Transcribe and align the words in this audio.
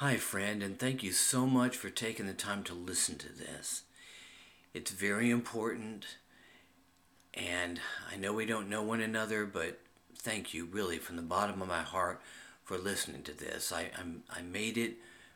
Hi, 0.00 0.16
friend, 0.16 0.62
and 0.62 0.78
thank 0.78 1.02
you 1.02 1.12
so 1.12 1.46
much 1.46 1.76
for 1.76 1.90
taking 1.90 2.26
the 2.26 2.32
time 2.32 2.62
to 2.62 2.72
listen 2.72 3.18
to 3.18 3.30
this. 3.30 3.82
It's 4.72 4.92
very 4.92 5.28
important, 5.28 6.16
and 7.34 7.78
I 8.10 8.16
know 8.16 8.32
we 8.32 8.46
don't 8.46 8.70
know 8.70 8.80
one 8.82 9.02
another, 9.02 9.44
but 9.44 9.78
thank 10.16 10.54
you 10.54 10.64
really 10.64 10.96
from 10.96 11.16
the 11.16 11.22
bottom 11.22 11.60
of 11.60 11.68
my 11.68 11.82
heart 11.82 12.22
for 12.64 12.78
listening 12.78 13.24
to 13.24 13.34
this. 13.34 13.72
I, 13.72 13.90
I'm, 13.98 14.22
I 14.30 14.40
made 14.40 14.78
it 14.78 14.94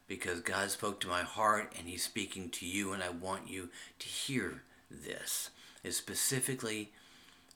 because 0.08 0.40
God 0.40 0.70
spoke 0.70 0.98
to 1.00 1.08
my 1.08 1.24
heart, 1.24 1.74
and 1.78 1.86
He's 1.86 2.02
speaking 2.02 2.48
to 2.48 2.64
you, 2.64 2.94
and 2.94 3.02
I 3.02 3.10
want 3.10 3.50
you 3.50 3.68
to 3.98 4.06
hear 4.06 4.62
this. 4.90 5.50
It's 5.82 5.98
specifically 5.98 6.90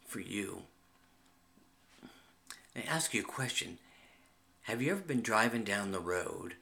for 0.06 0.20
you. 0.20 0.64
I 2.76 2.82
ask 2.86 3.14
you 3.14 3.22
a 3.22 3.24
question. 3.24 3.78
Have 4.64 4.82
you 4.82 4.92
ever 4.92 5.00
been 5.00 5.22
driving 5.22 5.64
down 5.64 5.92
the 5.92 6.00
road 6.00 6.56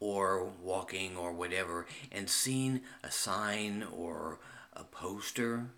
or 0.00 0.50
walking 0.62 1.16
or 1.16 1.32
whatever 1.32 1.86
and 2.12 2.28
seen 2.28 2.82
a 3.02 3.10
sign 3.10 3.84
or 3.92 4.38
a 4.72 4.84
poster 4.84 5.70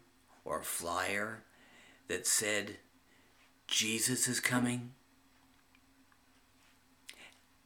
or 0.44 0.60
a 0.60 0.64
flyer 0.64 1.42
that 2.08 2.26
said, 2.26 2.76
Jesus 3.66 4.28
is 4.28 4.40
coming? 4.40 4.92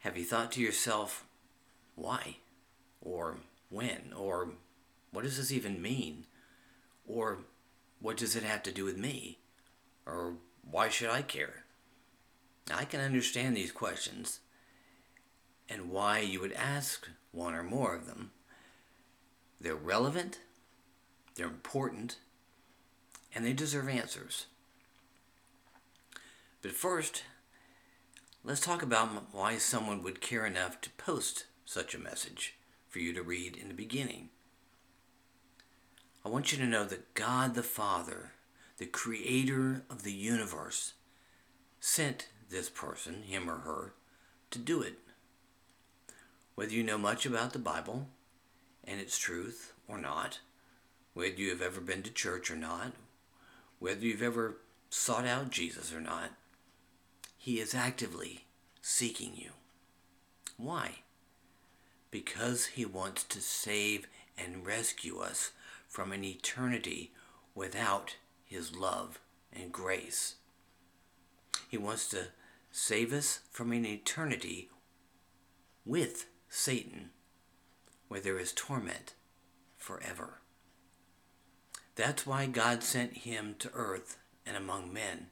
Have 0.01 0.19
you 0.19 0.25
thought 0.25 0.53
to 0.53 0.61
yourself, 0.61 1.25
why? 1.95 2.37
Or 3.01 3.39
when? 3.71 4.13
Or 4.15 4.51
what 5.11 5.25
does 5.25 5.39
this 5.39 5.51
even 5.51 5.81
mean? 5.81 6.27
Or 7.07 7.39
what 8.01 8.19
does 8.19 8.37
it 8.37 8.43
have 8.43 8.63
to 8.65 8.73
do 8.73 8.85
with 8.85 8.99
me? 8.99 9.39
Or 10.05 10.35
why 10.71 10.89
should 10.91 11.09
I 11.09 11.23
care? 11.23 11.65
I 12.73 12.85
can 12.85 13.01
understand 13.01 13.57
these 13.57 13.73
questions 13.73 14.41
and 15.69 15.91
why 15.91 16.19
you 16.19 16.41
would 16.41 16.53
ask 16.53 17.09
one 17.33 17.55
or 17.55 17.63
more 17.63 17.95
of 17.95 18.07
them. 18.07 18.31
They're 19.61 19.75
relevant, 19.75 20.41
they're 21.35 21.47
important, 21.47 22.19
and 23.35 23.45
they 23.45 23.53
deserve 23.53 23.89
answers. 23.89 24.47
But 26.63 26.73
first, 26.73 27.25
let's 28.43 28.61
talk 28.61 28.83
about 28.83 29.35
why 29.35 29.59
someone 29.59 30.03
would 30.03 30.21
care 30.21 30.47
enough 30.47 30.81
to 30.83 30.91
post 30.91 31.47
such 31.65 31.95
a 31.95 31.99
message 31.99 32.55
for 32.89 32.99
you 33.01 33.13
to 33.13 33.23
read 33.23 33.57
in 33.57 33.69
the 33.69 33.75
beginning. 33.75 34.29
I 36.25 36.29
want 36.29 36.53
you 36.53 36.59
to 36.59 36.67
know 36.67 36.85
that 36.85 37.15
God 37.15 37.55
the 37.55 37.63
Father, 37.63 38.33
the 38.79 38.87
creator 38.87 39.85
of 39.91 40.05
the 40.05 40.13
universe, 40.13 40.95
sent 41.81 42.29
this 42.49 42.71
person, 42.71 43.25
him 43.25 43.51
or 43.51 43.59
her, 43.59 43.95
to 44.51 44.59
do 44.59 44.81
it. 44.81 44.99
Whether 46.55 46.73
you 46.73 46.83
know 46.83 46.99
much 46.99 47.27
about 47.27 47.53
the 47.53 47.59
Bible 47.59 48.09
and 48.85 49.01
its 49.01 49.19
truth 49.19 49.73
or 49.89 49.99
not, 49.99 50.41
whether 51.13 51.35
you 51.35 51.51
have 51.51 51.63
ever 51.63 51.81
been 51.81 52.03
to 52.03 52.11
church 52.11 52.51
or 52.51 52.57
not, 52.57 52.93
whether 53.79 54.01
you've 54.01 54.23
ever 54.23 54.59
sought 54.89 55.27
out 55.27 55.51
Jesus 55.51 55.93
or 55.93 56.01
not, 56.01 56.31
he 57.37 57.61
is 57.61 57.75
actively 57.75 58.45
seeking 58.81 59.33
you. 59.35 59.51
Why? 60.57 60.99
Because 62.11 62.67
he 62.67 62.85
wants 62.85 63.25
to 63.25 63.41
save 63.41 64.07
and 64.39 64.65
rescue 64.65 65.19
us 65.19 65.51
from 65.89 66.13
an 66.13 66.25
eternity 66.25 67.13
without 67.55 68.17
his 68.45 68.77
love 68.77 69.19
and 69.53 69.73
grace. 69.73 70.37
He 71.69 71.77
wants 71.77 72.09
to 72.11 72.29
save 72.71 73.13
us 73.13 73.41
from 73.51 73.73
an 73.73 73.85
eternity 73.85 74.71
with 75.85 76.27
Satan, 76.55 77.11
where 78.07 78.21
there 78.21 78.39
is 78.39 78.53
torment 78.53 79.15
forever. 79.77 80.39
That's 81.97 82.25
why 82.25 82.47
God 82.47 82.85
sent 82.85 83.19
him 83.19 83.57
to 83.59 83.73
earth 83.75 84.19
and 84.47 84.57
among 84.57 84.93
men. 84.93 85.27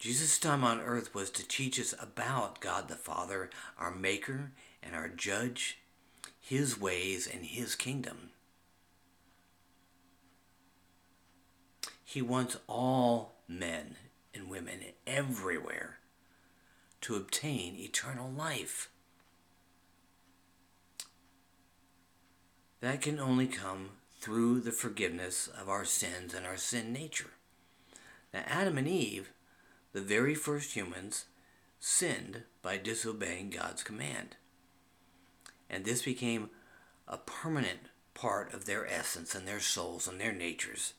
Jesus' 0.00 0.38
time 0.40 0.64
on 0.64 0.80
earth 0.80 1.14
was 1.14 1.30
to 1.30 1.46
teach 1.46 1.78
us 1.78 1.94
about 2.00 2.60
God 2.60 2.88
the 2.88 2.96
Father, 2.96 3.50
our 3.78 3.94
Maker 3.94 4.50
and 4.82 4.96
our 4.96 5.08
Judge, 5.08 5.78
His 6.40 6.78
ways 6.78 7.28
and 7.32 7.44
His 7.44 7.76
kingdom. 7.76 8.30
He 12.04 12.20
wants 12.20 12.56
all 12.66 13.36
men 13.46 13.94
and 14.34 14.50
women 14.50 14.80
everywhere 15.06 15.98
to 17.02 17.14
obtain 17.14 17.76
eternal 17.76 18.28
life. 18.28 18.90
That 22.80 23.02
can 23.02 23.18
only 23.18 23.46
come 23.46 23.90
through 24.20 24.60
the 24.60 24.72
forgiveness 24.72 25.48
of 25.48 25.68
our 25.68 25.84
sins 25.84 26.34
and 26.34 26.46
our 26.46 26.56
sin 26.56 26.92
nature. 26.92 27.30
Now, 28.32 28.42
Adam 28.46 28.78
and 28.78 28.88
Eve, 28.88 29.30
the 29.92 30.00
very 30.00 30.34
first 30.34 30.74
humans, 30.74 31.26
sinned 31.78 32.42
by 32.62 32.76
disobeying 32.76 33.50
God's 33.50 33.82
command. 33.82 34.36
And 35.68 35.84
this 35.84 36.02
became 36.02 36.50
a 37.08 37.16
permanent 37.16 37.80
part 38.14 38.52
of 38.52 38.66
their 38.66 38.86
essence 38.86 39.34
and 39.34 39.46
their 39.46 39.60
souls 39.60 40.06
and 40.06 40.20
their 40.20 40.32
natures, 40.32 40.94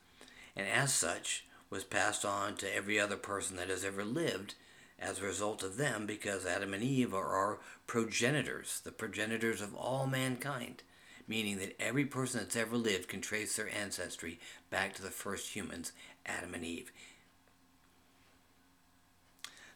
and 0.55 0.67
as 0.67 0.93
such 0.93 1.45
was 1.69 1.83
passed 1.83 2.25
on 2.25 2.55
to 2.57 2.75
every 2.75 2.99
other 2.99 3.15
person 3.15 3.55
that 3.57 3.69
has 3.69 3.85
ever 3.85 4.03
lived 4.03 4.55
as 4.99 5.19
a 5.19 5.25
result 5.25 5.63
of 5.63 5.77
them 5.77 6.05
because 6.05 6.45
Adam 6.45 6.73
and 6.73 6.83
Eve 6.83 7.13
are 7.13 7.35
our 7.35 7.59
progenitors, 7.87 8.81
the 8.83 8.91
progenitors 8.91 9.61
of 9.61 9.75
all 9.75 10.05
mankind, 10.05 10.83
meaning 11.31 11.59
that 11.59 11.81
every 11.81 12.03
person 12.03 12.41
that's 12.41 12.57
ever 12.57 12.75
lived 12.75 13.07
can 13.07 13.21
trace 13.21 13.55
their 13.55 13.73
ancestry 13.73 14.37
back 14.69 14.93
to 14.93 15.01
the 15.01 15.09
first 15.09 15.55
humans, 15.55 15.93
Adam 16.25 16.53
and 16.53 16.65
Eve. 16.65 16.91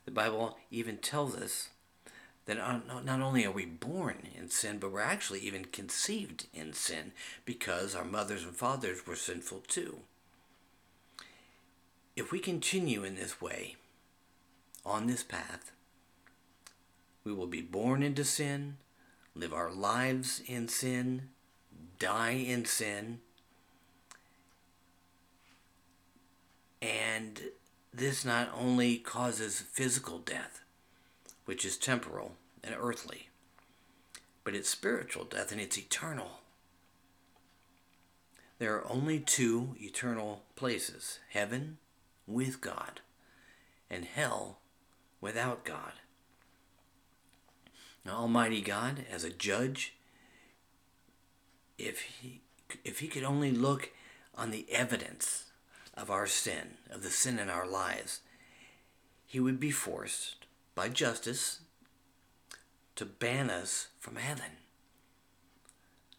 The 0.03 0.11
Bible 0.11 0.57
even 0.69 0.97
tells 0.97 1.33
us 1.33 1.69
that 2.45 2.57
not 2.57 3.21
only 3.21 3.45
are 3.45 3.51
we 3.51 3.65
born 3.65 4.27
in 4.37 4.49
sin, 4.49 4.79
but 4.79 4.91
we're 4.91 4.99
actually 4.99 5.39
even 5.39 5.63
conceived 5.63 6.47
in 6.53 6.73
sin 6.73 7.13
because 7.45 7.95
our 7.95 8.03
mothers 8.03 8.43
and 8.43 8.53
fathers 8.53 9.07
were 9.07 9.15
sinful 9.15 9.63
too. 9.65 9.99
If 12.17 12.33
we 12.33 12.39
continue 12.39 13.05
in 13.05 13.15
this 13.15 13.39
way, 13.39 13.77
on 14.85 15.07
this 15.07 15.23
path, 15.23 15.71
we 17.23 17.31
will 17.31 17.47
be 17.47 17.61
born 17.61 18.03
into 18.03 18.25
sin, 18.25 18.75
live 19.33 19.53
our 19.53 19.71
lives 19.71 20.41
in 20.45 20.67
sin, 20.67 21.29
die 21.99 22.31
in 22.31 22.65
sin, 22.65 23.19
and 26.81 27.41
this 27.93 28.25
not 28.25 28.49
only 28.55 28.97
causes 28.97 29.61
physical 29.61 30.19
death, 30.19 30.61
which 31.45 31.63
is 31.65 31.77
temporal 31.77 32.33
and 32.63 32.75
earthly, 32.77 33.29
but 34.43 34.55
it's 34.55 34.69
spiritual 34.69 35.23
death 35.23 35.51
and 35.51 35.61
it's 35.61 35.77
eternal. 35.77 36.39
There 38.59 38.75
are 38.75 38.89
only 38.89 39.19
two 39.19 39.75
eternal 39.79 40.43
places 40.55 41.19
heaven 41.29 41.77
with 42.27 42.61
God 42.61 43.01
and 43.89 44.05
hell 44.05 44.59
without 45.21 45.65
God. 45.65 45.93
Now, 48.05 48.17
Almighty 48.17 48.61
God, 48.61 49.05
as 49.11 49.23
a 49.23 49.29
judge, 49.29 49.95
if 51.77 52.01
he, 52.01 52.41
if 52.83 52.99
he 52.99 53.07
could 53.07 53.23
only 53.23 53.51
look 53.51 53.91
on 54.35 54.51
the 54.51 54.65
evidence 54.71 55.45
of 55.93 56.09
our 56.09 56.27
sin, 56.27 56.77
of 56.89 57.03
the 57.03 57.09
sin 57.09 57.39
in 57.39 57.49
our 57.49 57.67
lives, 57.67 58.21
he 59.25 59.39
would 59.39 59.59
be 59.59 59.71
forced 59.71 60.45
by 60.75 60.89
justice 60.89 61.59
to 62.95 63.05
ban 63.05 63.49
us 63.49 63.87
from 63.99 64.15
heaven. 64.15 64.51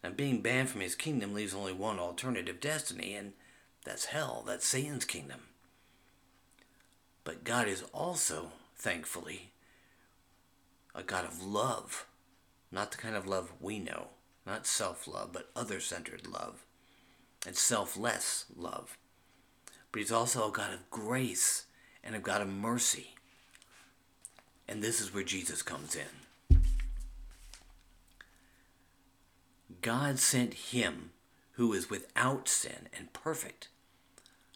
And 0.03 0.15
being 0.15 0.41
banned 0.41 0.69
from 0.69 0.81
his 0.81 0.95
kingdom 0.95 1.33
leaves 1.33 1.53
only 1.53 1.73
one 1.73 1.99
alternative 1.99 2.59
destiny, 2.59 3.15
and 3.15 3.33
that's 3.83 4.05
hell, 4.05 4.43
that's 4.45 4.65
Satan's 4.67 5.05
kingdom. 5.05 5.41
But 7.23 7.43
God 7.43 7.67
is 7.67 7.83
also 7.93 8.51
thankfully, 8.77 9.51
a 10.93 11.03
God 11.03 11.25
of 11.25 11.43
love. 11.43 12.05
Not 12.71 12.91
the 12.91 12.97
kind 12.97 13.15
of 13.15 13.27
love 13.27 13.51
we 13.59 13.79
know, 13.79 14.07
not 14.47 14.65
self 14.65 15.07
love, 15.07 15.31
but 15.33 15.51
other 15.55 15.79
centered 15.79 16.25
love 16.25 16.65
and 17.45 17.55
selfless 17.55 18.45
love. 18.55 18.97
But 19.91 19.99
He's 19.99 20.11
also 20.11 20.47
a 20.47 20.51
God 20.51 20.73
of 20.73 20.89
grace 20.89 21.65
and 22.03 22.15
a 22.15 22.19
God 22.19 22.41
of 22.41 22.49
mercy. 22.49 23.15
And 24.67 24.81
this 24.81 24.99
is 24.99 25.13
where 25.13 25.23
Jesus 25.23 25.61
comes 25.61 25.95
in. 25.95 26.57
God 29.81 30.17
sent 30.19 30.53
Him 30.53 31.11
who 31.53 31.73
is 31.73 31.89
without 31.89 32.47
sin 32.47 32.87
and 32.97 33.13
perfect 33.13 33.67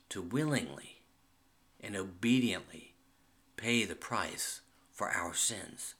to 0.09 0.21
willingly 0.21 1.01
and 1.81 1.95
obediently 1.95 2.93
pay 3.57 3.85
the 3.85 3.95
price 3.95 4.61
for 4.91 5.09
our 5.09 5.33
sins. 5.33 5.95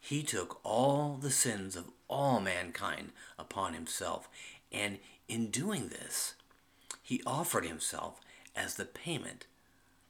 He 0.00 0.22
took 0.22 0.60
all 0.64 1.18
the 1.20 1.30
sins 1.30 1.76
of 1.76 1.90
all 2.08 2.40
mankind 2.40 3.12
upon 3.38 3.74
himself, 3.74 4.28
and 4.72 4.98
in 5.28 5.50
doing 5.50 5.88
this, 5.88 6.34
he 7.02 7.22
offered 7.26 7.64
himself 7.64 8.20
as 8.56 8.74
the 8.74 8.84
payment 8.84 9.46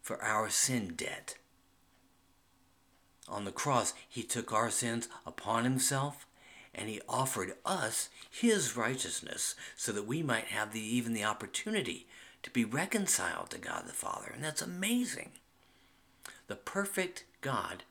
for 0.03 0.23
our 0.23 0.49
sin 0.49 0.95
debt. 0.97 1.37
On 3.29 3.45
the 3.45 3.53
cross, 3.53 3.93
he 4.09 4.23
took 4.23 4.53
our 4.53 4.71
sins 4.71 5.09
upon 5.27 5.65
himself 5.65 6.27
and 6.75 6.89
he 6.89 7.01
offered 7.09 7.55
us 7.65 8.09
his 8.31 8.77
righteousness 8.77 9.55
so 9.77 9.93
that 9.93 10.07
we 10.07 10.23
might 10.23 10.47
have 10.47 10.73
the, 10.73 10.81
even 10.81 11.13
the 11.13 11.25
opportunity 11.25 12.07
to 12.43 12.51
be 12.51 12.65
reconciled 12.65 13.51
to 13.51 13.59
God 13.59 13.87
the 13.87 13.93
Father. 13.93 14.31
And 14.33 14.43
that's 14.43 14.63
amazing. 14.63 15.33
The 16.47 16.57
perfect 16.57 17.25
God 17.41 17.83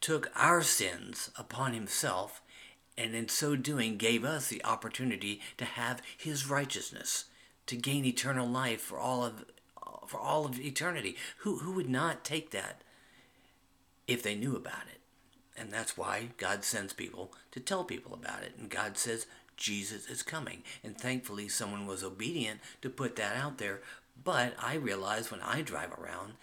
took 0.00 0.30
our 0.36 0.62
sins 0.62 1.30
upon 1.36 1.72
himself 1.72 2.42
and 2.96 3.14
in 3.14 3.28
so 3.28 3.56
doing 3.56 3.96
gave 3.96 4.24
us 4.24 4.48
the 4.48 4.64
opportunity 4.64 5.40
to 5.56 5.64
have 5.64 6.02
his 6.16 6.48
righteousness 6.48 7.26
to 7.66 7.76
gain 7.76 8.04
eternal 8.04 8.46
life 8.46 8.80
for 8.80 8.98
all 8.98 9.24
of 9.24 9.44
for 10.06 10.20
all 10.20 10.44
of 10.44 10.60
eternity 10.60 11.16
who 11.38 11.58
who 11.58 11.72
would 11.72 11.88
not 11.88 12.24
take 12.24 12.50
that 12.50 12.82
if 14.06 14.22
they 14.22 14.34
knew 14.34 14.54
about 14.54 14.86
it 14.92 15.00
and 15.56 15.70
that's 15.70 15.96
why 15.96 16.30
God 16.36 16.64
sends 16.64 16.92
people 16.92 17.32
to 17.52 17.60
tell 17.60 17.84
people 17.84 18.14
about 18.14 18.42
it. 18.42 18.54
And 18.58 18.68
God 18.68 18.98
says 18.98 19.26
Jesus 19.56 20.08
is 20.08 20.22
coming. 20.22 20.62
And 20.82 20.98
thankfully, 20.98 21.48
someone 21.48 21.86
was 21.86 22.02
obedient 22.02 22.60
to 22.82 22.90
put 22.90 23.16
that 23.16 23.36
out 23.36 23.58
there. 23.58 23.80
But 24.22 24.54
I 24.58 24.74
realize 24.74 25.30
when 25.30 25.40
I 25.40 25.62
drive 25.62 25.92
around 25.92 26.34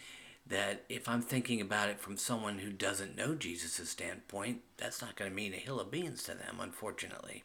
that 0.47 0.83
if 0.89 1.07
I'm 1.07 1.21
thinking 1.21 1.61
about 1.61 1.89
it 1.89 1.99
from 1.99 2.17
someone 2.17 2.59
who 2.59 2.71
doesn't 2.71 3.15
know 3.15 3.35
Jesus' 3.35 3.89
standpoint, 3.89 4.61
that's 4.77 5.01
not 5.01 5.15
going 5.15 5.29
to 5.29 5.35
mean 5.35 5.53
a 5.53 5.57
hill 5.57 5.79
of 5.79 5.91
beans 5.91 6.23
to 6.23 6.33
them, 6.33 6.57
unfortunately. 6.59 7.43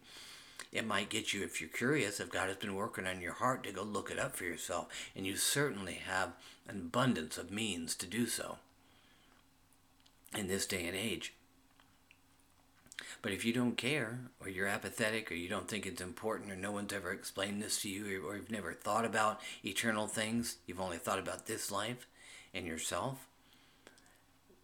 It 0.72 0.87
might 0.87 1.10
get 1.10 1.32
you, 1.32 1.44
if 1.44 1.60
you're 1.60 1.70
curious, 1.70 2.20
if 2.20 2.32
God 2.32 2.48
has 2.48 2.56
been 2.56 2.75
working 2.75 3.06
on 3.06 3.20
your 3.20 3.34
heart, 3.34 3.64
to 3.64 3.72
go 3.72 3.82
look 3.82 4.10
it 4.10 4.19
up 4.19 4.34
for 4.34 4.44
yourself. 4.44 4.88
And 5.14 5.26
you 5.26 5.37
certainly 5.37 5.94
have 5.94 6.32
an 6.69 6.76
abundance 6.76 7.38
of 7.38 7.50
means 7.50 7.94
to 7.96 8.06
do 8.06 8.26
so 8.26 8.58
in 10.37 10.48
this 10.48 10.66
day 10.66 10.87
and 10.87 10.96
age. 10.96 11.34
But 13.22 13.32
if 13.32 13.44
you 13.44 13.52
don't 13.52 13.76
care, 13.76 14.20
or 14.40 14.48
you're 14.48 14.66
apathetic, 14.66 15.31
or 15.31 15.34
you 15.34 15.48
don't 15.48 15.69
think 15.69 15.87
it's 15.87 16.02
important, 16.02 16.50
or 16.50 16.56
no 16.56 16.72
one's 16.72 16.93
ever 16.93 17.12
explained 17.12 17.62
this 17.62 17.82
to 17.82 17.88
you, 17.88 18.26
or 18.26 18.37
you've 18.37 18.50
never 18.50 18.72
thought 18.72 19.04
about 19.04 19.40
eternal 19.64 20.06
things, 20.06 20.56
you've 20.66 20.81
only 20.81 20.98
thought 20.98 21.19
about 21.19 21.46
this 21.46 21.70
life 21.70 22.06
and 22.56 22.67
yourself, 22.67 23.26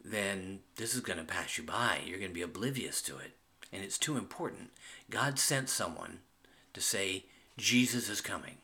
then 0.05 0.61
this 0.77 0.95
is 0.95 1.01
going 1.01 1.19
to 1.19 1.25
pass 1.25 1.59
you 1.59 1.65
by. 1.65 2.01
You're 2.05 2.19
going 2.19 2.31
to 2.31 2.35
be 2.35 2.43
oblivious 2.43 3.03
to 3.03 3.19
it. 3.19 3.33
And 3.73 3.85
it's 3.85 3.99
too 3.99 4.17
important. 4.17 4.71
God 5.11 5.39
sent 5.39 5.69
someone 5.69 6.19
to 6.75 6.81
say, 6.81 7.25
Jesus 7.57 8.09
is 8.09 8.21
coming. 8.21 8.57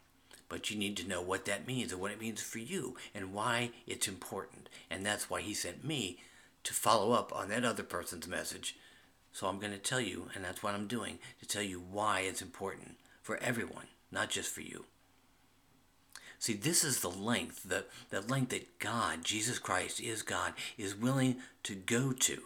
But 0.48 0.70
you 0.70 0.78
need 0.78 0.96
to 0.96 1.08
know 1.08 1.20
what 1.20 1.44
that 1.44 1.66
means 1.66 1.92
and 1.92 2.00
what 2.00 2.10
it 2.10 2.20
means 2.20 2.40
for 2.40 2.58
you 2.58 2.96
and 3.14 3.34
why 3.34 3.70
it's 3.86 4.08
important. 4.08 4.68
And 4.90 5.04
that's 5.04 5.28
why 5.28 5.42
he 5.42 5.54
sent 5.54 5.84
me 5.84 6.18
to 6.64 6.72
follow 6.72 7.12
up 7.12 7.34
on 7.34 7.48
that 7.50 7.64
other 7.64 7.82
person's 7.82 8.26
message 8.26 8.74
so 9.32 9.46
I'm 9.46 9.60
going 9.60 9.72
to 9.72 9.78
tell 9.78 10.00
you, 10.00 10.28
and 10.34 10.44
that's 10.44 10.62
what 10.62 10.74
I'm 10.74 10.86
doing, 10.86 11.18
to 11.38 11.46
tell 11.46 11.62
you 11.62 11.80
why 11.80 12.20
it's 12.20 12.42
important 12.42 12.96
for 13.22 13.36
everyone, 13.36 13.86
not 14.10 14.30
just 14.30 14.52
for 14.52 14.62
you. 14.62 14.86
See, 16.38 16.54
this 16.54 16.84
is 16.84 17.00
the 17.00 17.10
length, 17.10 17.64
the, 17.64 17.84
the 18.10 18.20
length 18.20 18.50
that 18.50 18.78
God, 18.78 19.24
Jesus 19.24 19.58
Christ 19.58 20.00
is 20.00 20.22
God, 20.22 20.52
is 20.76 20.94
willing 20.94 21.36
to 21.64 21.74
go 21.74 22.12
to, 22.12 22.42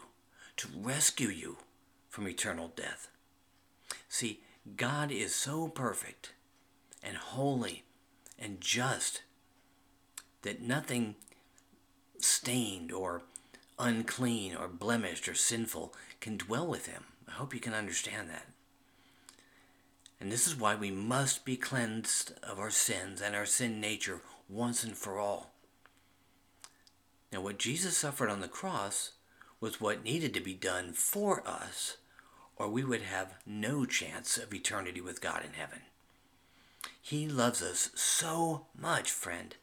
to 0.56 0.68
rescue 0.74 1.28
you 1.28 1.58
from 2.08 2.26
eternal 2.26 2.72
death. 2.74 3.08
See, 4.08 4.40
God 4.76 5.10
is 5.10 5.34
so 5.34 5.68
perfect 5.68 6.32
and 7.02 7.16
holy 7.16 7.84
and 8.38 8.60
just 8.60 9.22
that 10.42 10.62
nothing 10.62 11.16
stained 12.18 12.92
or 12.92 13.22
unclean 13.78 14.54
or 14.56 14.68
blemished 14.68 15.28
or 15.28 15.34
sinful 15.34 15.94
can 16.20 16.36
dwell 16.36 16.66
with 16.66 16.86
him. 16.86 17.04
I 17.28 17.32
hope 17.32 17.54
you 17.54 17.60
can 17.60 17.74
understand 17.74 18.28
that. 18.30 18.46
And 20.22 20.30
this 20.30 20.46
is 20.46 20.54
why 20.54 20.76
we 20.76 20.92
must 20.92 21.44
be 21.44 21.56
cleansed 21.56 22.34
of 22.44 22.60
our 22.60 22.70
sins 22.70 23.20
and 23.20 23.34
our 23.34 23.44
sin 23.44 23.80
nature 23.80 24.20
once 24.48 24.84
and 24.84 24.96
for 24.96 25.18
all. 25.18 25.50
Now, 27.32 27.40
what 27.40 27.58
Jesus 27.58 27.96
suffered 27.96 28.30
on 28.30 28.40
the 28.40 28.46
cross 28.46 29.14
was 29.58 29.80
what 29.80 30.04
needed 30.04 30.32
to 30.34 30.40
be 30.40 30.54
done 30.54 30.92
for 30.92 31.44
us, 31.44 31.96
or 32.54 32.68
we 32.68 32.84
would 32.84 33.02
have 33.02 33.34
no 33.44 33.84
chance 33.84 34.38
of 34.38 34.54
eternity 34.54 35.00
with 35.00 35.20
God 35.20 35.44
in 35.44 35.54
heaven. 35.54 35.80
He 37.00 37.26
loves 37.26 37.60
us 37.60 37.90
so 37.96 38.66
much, 38.78 39.10
friend, 39.10 39.56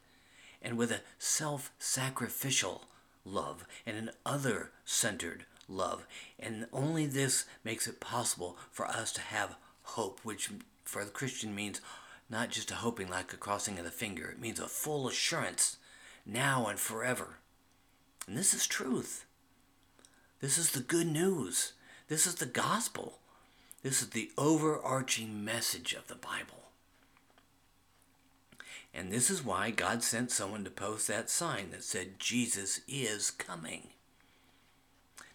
and 0.60 0.76
with 0.76 0.92
a 0.92 1.00
self 1.18 1.72
sacrificial 1.78 2.84
love 3.24 3.64
and 3.86 3.96
an 3.96 4.10
other 4.26 4.72
centered 4.84 5.46
love. 5.70 6.06
And 6.38 6.66
only 6.70 7.06
this 7.06 7.46
makes 7.64 7.86
it 7.86 7.98
possible 7.98 8.58
for 8.70 8.86
us 8.86 9.10
to 9.12 9.22
have 9.22 9.56
hope, 9.94 10.20
which 10.22 10.50
for 10.84 11.04
the 11.04 11.10
Christian 11.10 11.54
means 11.54 11.80
not 12.28 12.50
just 12.50 12.70
a 12.70 12.76
hoping 12.76 13.08
like 13.08 13.32
a 13.32 13.36
crossing 13.36 13.78
of 13.78 13.84
the 13.84 13.90
finger, 13.90 14.30
it 14.30 14.40
means 14.40 14.60
a 14.60 14.68
full 14.68 15.08
assurance 15.08 15.76
now 16.24 16.66
and 16.66 16.78
forever. 16.78 17.38
And 18.26 18.36
this 18.36 18.54
is 18.54 18.66
truth. 18.66 19.26
This 20.40 20.56
is 20.56 20.70
the 20.70 20.80
good 20.80 21.06
news. 21.06 21.72
This 22.08 22.26
is 22.26 22.36
the 22.36 22.46
gospel. 22.46 23.18
This 23.82 24.02
is 24.02 24.10
the 24.10 24.30
overarching 24.36 25.44
message 25.44 25.92
of 25.92 26.06
the 26.06 26.14
Bible. 26.14 26.70
And 28.92 29.12
this 29.12 29.30
is 29.30 29.44
why 29.44 29.70
God 29.70 30.02
sent 30.02 30.30
someone 30.30 30.64
to 30.64 30.70
post 30.70 31.08
that 31.08 31.30
sign 31.30 31.70
that 31.70 31.84
said, 31.84 32.18
Jesus 32.18 32.80
is 32.88 33.30
coming. 33.30 33.88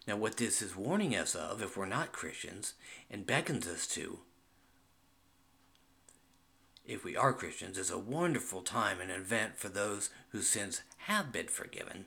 Now, 0.07 0.17
what 0.17 0.37
this 0.37 0.61
is 0.61 0.75
warning 0.75 1.15
us 1.15 1.33
of, 1.33 1.61
if 1.61 1.75
we're 1.75 1.85
not 1.85 2.11
Christians, 2.11 2.73
and 3.09 3.25
beckons 3.25 3.67
us 3.67 3.87
to, 3.87 4.19
if 6.87 7.03
we 7.03 7.15
are 7.15 7.33
Christians, 7.33 7.77
is 7.77 7.89
a 7.89 7.97
wonderful 7.97 8.61
time 8.61 8.99
and 9.01 9.11
event 9.11 9.57
for 9.57 9.69
those 9.69 10.09
whose 10.29 10.47
sins 10.47 10.81
have 10.97 11.31
been 11.31 11.47
forgiven, 11.47 12.05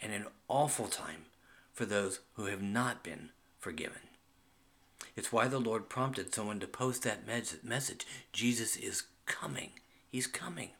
and 0.00 0.12
an 0.12 0.26
awful 0.48 0.86
time 0.86 1.26
for 1.72 1.84
those 1.84 2.20
who 2.34 2.46
have 2.46 2.62
not 2.62 3.04
been 3.04 3.30
forgiven. 3.58 4.00
It's 5.16 5.32
why 5.32 5.48
the 5.48 5.58
Lord 5.58 5.88
prompted 5.88 6.34
someone 6.34 6.60
to 6.60 6.66
post 6.66 7.02
that 7.02 7.26
message 7.64 8.06
Jesus 8.32 8.76
is 8.76 9.04
coming. 9.26 9.70
He's 10.10 10.26
coming. 10.26 10.70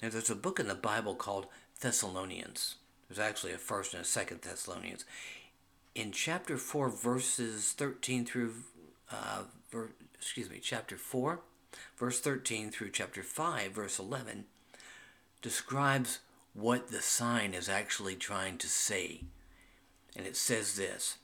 Now, 0.00 0.08
there's 0.08 0.30
a 0.30 0.36
book 0.36 0.60
in 0.60 0.68
the 0.68 0.74
Bible 0.74 1.14
called 1.14 1.46
Thessalonians. 1.80 2.76
There's 3.08 3.18
actually 3.18 3.52
a 3.52 3.58
first 3.58 3.92
and 3.92 4.02
a 4.02 4.06
second 4.06 4.42
Thessalonians. 4.42 5.04
In 5.94 6.12
chapter 6.12 6.56
4, 6.56 6.88
verses 6.88 7.72
13 7.72 8.24
through, 8.24 8.54
uh, 9.10 9.42
excuse 10.22 10.48
me, 10.48 10.60
chapter 10.62 10.96
4, 10.96 11.40
verse 11.98 12.20
13 12.20 12.70
through 12.70 12.90
chapter 12.90 13.24
5, 13.24 13.72
verse 13.72 13.98
11, 13.98 14.44
describes 15.42 16.20
what 16.54 16.92
the 16.92 17.02
sign 17.02 17.54
is 17.54 17.68
actually 17.68 18.14
trying 18.14 18.56
to 18.58 18.68
say. 18.68 19.24
And 20.16 20.24
it 20.24 20.36
says 20.36 20.76
this 20.76 21.18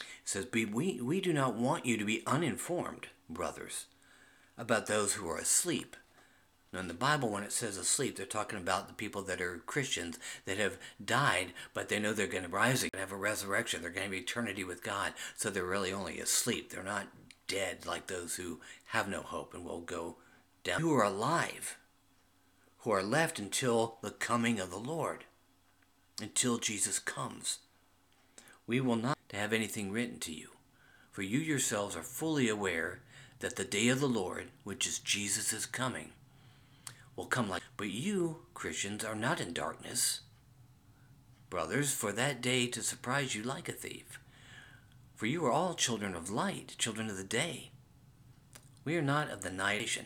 It 0.00 0.04
says, 0.24 0.46
we, 0.52 1.00
we 1.02 1.20
do 1.20 1.34
not 1.34 1.54
want 1.54 1.84
you 1.84 1.98
to 1.98 2.04
be 2.04 2.22
uninformed, 2.26 3.08
brothers, 3.28 3.86
about 4.56 4.86
those 4.86 5.12
who 5.12 5.28
are 5.28 5.38
asleep 5.38 5.96
now, 6.72 6.80
in 6.80 6.88
the 6.88 6.94
Bible, 6.94 7.28
when 7.28 7.42
it 7.42 7.52
says 7.52 7.76
asleep, 7.76 8.16
they're 8.16 8.24
talking 8.24 8.58
about 8.58 8.88
the 8.88 8.94
people 8.94 9.20
that 9.22 9.42
are 9.42 9.58
Christians 9.66 10.18
that 10.46 10.56
have 10.56 10.78
died, 11.04 11.52
but 11.74 11.90
they 11.90 11.98
know 11.98 12.14
they're 12.14 12.26
going 12.26 12.44
to 12.44 12.48
rise 12.48 12.82
again, 12.82 12.98
have 12.98 13.12
a 13.12 13.16
resurrection. 13.16 13.82
They're 13.82 13.90
going 13.90 14.08
to 14.08 14.16
have 14.16 14.22
eternity 14.22 14.64
with 14.64 14.82
God. 14.82 15.12
So 15.36 15.50
they're 15.50 15.66
really 15.66 15.92
only 15.92 16.18
asleep. 16.18 16.70
They're 16.70 16.82
not 16.82 17.08
dead 17.46 17.84
like 17.84 18.06
those 18.06 18.36
who 18.36 18.60
have 18.86 19.06
no 19.06 19.20
hope 19.20 19.52
and 19.52 19.66
will 19.66 19.80
go 19.80 20.16
down. 20.64 20.80
Who 20.80 20.94
are 20.94 21.04
alive, 21.04 21.76
who 22.78 22.90
are 22.90 23.02
left 23.02 23.38
until 23.38 23.98
the 24.00 24.10
coming 24.10 24.58
of 24.58 24.70
the 24.70 24.78
Lord, 24.78 25.24
until 26.22 26.56
Jesus 26.56 26.98
comes. 26.98 27.58
We 28.66 28.80
will 28.80 28.96
not 28.96 29.18
have 29.34 29.52
anything 29.52 29.92
written 29.92 30.20
to 30.20 30.32
you, 30.32 30.48
for 31.10 31.20
you 31.20 31.38
yourselves 31.38 31.96
are 31.96 32.02
fully 32.02 32.48
aware 32.48 33.00
that 33.40 33.56
the 33.56 33.64
day 33.64 33.88
of 33.88 34.00
the 34.00 34.08
Lord, 34.08 34.52
which 34.64 34.86
is 34.86 34.98
Jesus' 34.98 35.66
coming, 35.66 36.12
will 37.16 37.26
come 37.26 37.48
like. 37.48 37.62
But 37.76 37.90
you, 37.90 38.38
Christians, 38.54 39.04
are 39.04 39.14
not 39.14 39.40
in 39.40 39.52
darkness, 39.52 40.20
brothers, 41.50 41.92
for 41.92 42.12
that 42.12 42.40
day 42.40 42.66
to 42.68 42.82
surprise 42.82 43.34
you 43.34 43.42
like 43.42 43.68
a 43.68 43.72
thief. 43.72 44.18
For 45.14 45.26
you 45.26 45.44
are 45.46 45.52
all 45.52 45.74
children 45.74 46.14
of 46.14 46.30
light, 46.30 46.74
children 46.78 47.08
of 47.08 47.16
the 47.16 47.24
day. 47.24 47.70
We 48.84 48.96
are 48.96 49.02
not 49.02 49.30
of 49.30 49.42
the 49.42 49.50
night. 49.50 50.00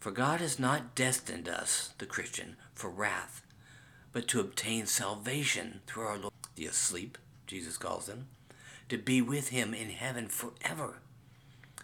For 0.00 0.10
God 0.10 0.40
has 0.40 0.58
not 0.58 0.94
destined 0.94 1.48
us, 1.48 1.92
the 1.98 2.06
Christian, 2.06 2.56
for 2.74 2.88
wrath, 2.90 3.42
but 4.12 4.26
to 4.28 4.40
obtain 4.40 4.86
salvation 4.86 5.80
through 5.86 6.04
our 6.04 6.18
Lord. 6.18 6.32
The 6.54 6.66
asleep, 6.66 7.18
Jesus 7.46 7.76
calls 7.76 8.06
them, 8.06 8.28
to 8.88 8.98
be 8.98 9.22
with 9.22 9.50
him 9.50 9.74
in 9.74 9.90
heaven 9.90 10.28
forever. 10.28 11.00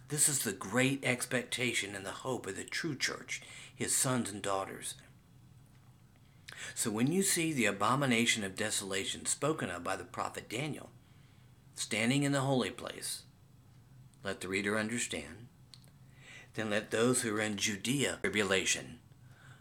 This 0.09 0.29
is 0.29 0.41
the 0.41 0.53
great 0.53 1.05
expectation 1.05 1.95
and 1.95 2.05
the 2.05 2.11
hope 2.11 2.47
of 2.47 2.57
the 2.57 2.64
true 2.64 2.97
church, 2.97 3.43
his 3.75 3.95
sons 3.95 4.31
and 4.31 4.43
daughters. 4.43 4.95
So 6.75 6.90
when 6.90 7.12
you 7.12 7.23
see 7.23 7.52
the 7.52 7.66
abomination 7.66 8.45
of 8.45 8.57
desolation 8.57 9.26
spoken 9.26 9.71
of 9.71 9.85
by 9.85 9.97
the 9.97 10.04
prophet 10.04 10.49
Daniel, 10.49 10.90
standing 11.75 12.23
in 12.23 12.33
the 12.33 12.40
holy 12.40 12.71
place, 12.71 13.23
let 14.23 14.40
the 14.40 14.49
reader 14.49 14.78
understand. 14.78 15.49
Then 16.54 16.71
let 16.71 16.90
those 16.90 17.23
who 17.23 17.37
are 17.37 17.40
in 17.40 17.57
Judea 17.57 18.19
tribulation, 18.23 19.00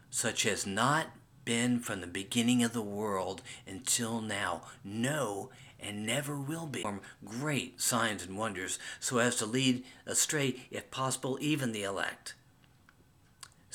such 0.10 0.46
as 0.46 0.66
not 0.66 1.08
been 1.44 1.80
from 1.80 2.02
the 2.02 2.08
beginning 2.08 2.64
of 2.64 2.74
the 2.74 2.82
world 2.82 3.42
until 3.68 4.22
now, 4.22 4.62
know 4.84 5.50
and 5.80 6.06
never 6.06 6.38
will 6.38 6.66
be, 6.66 6.86
great 7.26 7.82
signs 7.82 8.24
and 8.24 8.38
wonders, 8.38 8.80
so 9.02 9.18
as 9.18 9.36
to 9.36 9.46
lead 9.46 9.84
astray, 10.06 10.62
if 10.72 10.90
possible, 10.90 11.38
even 11.42 11.74
the 11.74 11.84
elect. 11.84 12.36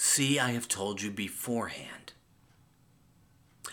See, 0.00 0.38
I 0.38 0.52
have 0.52 0.69
told 0.69 1.02
you 1.02 1.11
beforehand. 1.11 2.12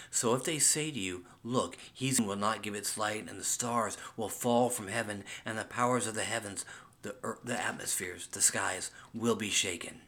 So 0.10 0.34
if 0.34 0.44
they 0.44 0.58
say 0.58 0.90
to 0.90 1.00
you, 1.00 1.24
Look, 1.44 1.78
he 1.94 2.12
will 2.20 2.36
not 2.36 2.64
give 2.64 2.74
its 2.74 2.98
light, 2.98 3.30
and 3.30 3.40
the 3.40 3.44
stars 3.44 3.96
will 4.18 4.28
fall 4.28 4.72
from 4.72 4.88
heaven, 4.88 5.24
and 5.46 5.56
the 5.56 5.66
powers 5.66 6.08
of 6.08 6.16
the 6.16 6.24
heavens 6.24 6.66
the, 7.04 7.14
earth, 7.22 7.42
the 7.44 7.62
atmospheres, 7.62 8.26
the 8.26 8.42
skies, 8.42 8.90
will 9.14 9.36
be 9.36 9.52
shaken. 9.52 10.02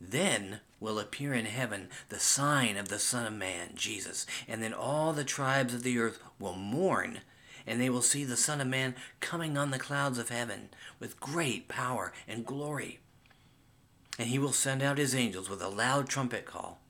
Then 0.00 0.58
will 0.80 0.98
appear 0.98 1.34
in 1.34 1.46
heaven 1.46 1.88
the 2.08 2.18
sign 2.18 2.76
of 2.76 2.88
the 2.88 2.98
Son 2.98 3.26
of 3.28 3.32
Man, 3.32 3.76
Jesus, 3.76 4.26
and 4.48 4.60
then 4.60 4.74
all 4.74 5.12
the 5.12 5.22
tribes 5.22 5.72
of 5.72 5.84
the 5.84 6.00
earth 6.00 6.18
will 6.40 6.56
mourn, 6.56 7.20
and 7.64 7.80
they 7.80 7.90
will 7.90 8.02
see 8.02 8.24
the 8.24 8.36
Son 8.36 8.60
of 8.60 8.66
Man 8.66 8.96
coming 9.20 9.56
on 9.56 9.70
the 9.70 9.78
clouds 9.78 10.18
of 10.18 10.30
heaven 10.30 10.70
with 10.98 11.20
great 11.20 11.68
power 11.68 12.12
and 12.26 12.44
glory. 12.44 12.98
And 14.18 14.28
he 14.28 14.38
will 14.38 14.52
send 14.52 14.82
out 14.82 14.98
his 14.98 15.14
angels 15.14 15.50
with 15.50 15.60
a 15.60 15.68
loud 15.68 16.08
trumpet 16.08 16.44
call 16.46 16.80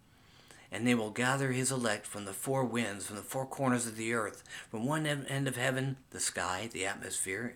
and 0.74 0.84
they 0.84 0.94
will 0.96 1.10
gather 1.10 1.52
his 1.52 1.70
elect 1.70 2.04
from 2.04 2.24
the 2.24 2.32
four 2.32 2.64
winds, 2.64 3.06
from 3.06 3.14
the 3.14 3.22
four 3.22 3.46
corners 3.46 3.86
of 3.86 3.94
the 3.94 4.12
earth, 4.12 4.42
from 4.68 4.84
one 4.84 5.06
end 5.06 5.46
of 5.46 5.56
heaven, 5.56 5.96
the 6.10 6.18
sky, 6.18 6.68
the 6.72 6.84
atmosphere, 6.84 7.54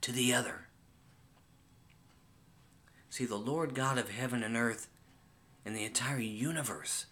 to 0.00 0.10
the 0.10 0.34
other. 0.34 0.66
See, 3.08 3.24
the 3.24 3.36
Lord 3.36 3.72
God 3.72 3.98
of 3.98 4.10
heaven 4.10 4.42
and 4.42 4.56
earth 4.56 4.88
and 5.64 5.76
the 5.76 5.84
entire 5.84 6.18
universe 6.18 7.06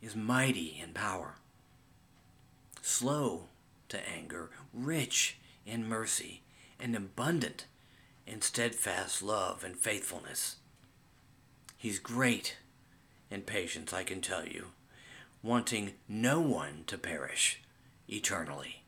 is 0.00 0.16
mighty 0.16 0.80
in 0.82 0.94
power, 0.94 1.34
slow 2.80 3.48
to 3.90 4.08
anger, 4.08 4.48
rich 4.72 5.36
in 5.66 5.86
mercy, 5.86 6.40
and 6.80 6.96
abundant 6.96 7.66
in 8.26 8.40
steadfast 8.40 9.22
love 9.22 9.64
and 9.64 9.76
faithfulness. 9.76 10.56
He's 11.82 11.98
great 11.98 12.58
in 13.28 13.42
patience, 13.42 13.92
I 13.92 14.04
can 14.04 14.20
tell 14.20 14.46
you, 14.46 14.66
wanting 15.42 15.94
no 16.08 16.40
one 16.40 16.84
to 16.86 16.96
perish 16.96 17.60
eternally 18.08 18.82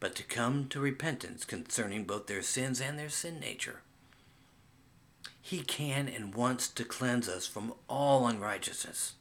but 0.00 0.14
to 0.14 0.24
come 0.24 0.66
to 0.68 0.80
repentance 0.80 1.44
concerning 1.44 2.04
both 2.04 2.26
their 2.26 2.42
sins 2.42 2.80
and 2.80 2.98
their 2.98 3.10
sin 3.10 3.38
nature. 3.38 3.82
He 5.40 5.60
can 5.60 6.08
and 6.08 6.34
wants 6.34 6.68
to 6.68 6.84
cleanse 6.84 7.28
us 7.28 7.46
from 7.46 7.74
all 7.88 8.26
unrighteousness, 8.26 9.14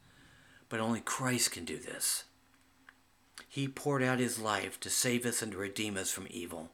but 0.69 0.79
only 0.79 1.01
Christ 1.01 1.51
can 1.51 1.65
do 1.65 1.77
this. 1.77 2.23
He 3.47 3.67
poured 3.67 4.01
out 4.01 4.19
his 4.19 4.39
life 4.39 4.79
to 4.79 4.89
save 4.89 5.25
us 5.25 5.41
and 5.41 5.51
to 5.51 5.57
redeem 5.57 5.97
us 5.97 6.11
from 6.11 6.27
evil, 6.29 6.69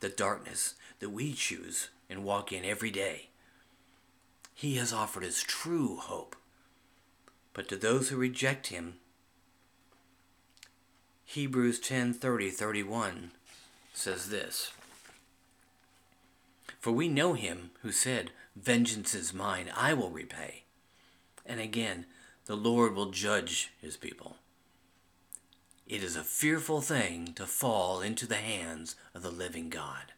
the 0.00 0.08
darkness 0.08 0.74
that 1.00 1.10
we 1.10 1.34
choose 1.34 1.90
and 2.08 2.24
walk 2.24 2.52
in 2.52 2.64
every 2.64 2.90
day. 2.90 3.28
He 4.54 4.76
has 4.76 4.92
offered 4.92 5.24
us 5.24 5.42
true 5.42 5.96
hope. 5.96 6.36
But 7.54 7.68
to 7.68 7.76
those 7.76 8.08
who 8.08 8.16
reject 8.16 8.68
him, 8.68 8.94
Hebrews 11.24 11.80
10 11.80 12.14
30 12.14 12.50
31 12.50 13.32
says 13.92 14.28
this 14.28 14.72
For 16.78 16.92
we 16.92 17.08
know 17.08 17.34
him 17.34 17.70
who 17.82 17.92
said, 17.92 18.30
Vengeance 18.54 19.14
is 19.14 19.32
mine, 19.32 19.70
I 19.74 19.94
will 19.94 20.10
repay. 20.10 20.64
And 21.46 21.58
again, 21.58 22.06
the 22.46 22.56
Lord 22.56 22.94
will 22.94 23.10
judge 23.10 23.72
his 23.80 23.96
people. 23.96 24.36
It 25.86 26.02
is 26.02 26.16
a 26.16 26.24
fearful 26.24 26.80
thing 26.80 27.32
to 27.34 27.46
fall 27.46 28.00
into 28.00 28.26
the 28.26 28.36
hands 28.36 28.96
of 29.14 29.22
the 29.22 29.30
living 29.30 29.68
God. 29.68 30.12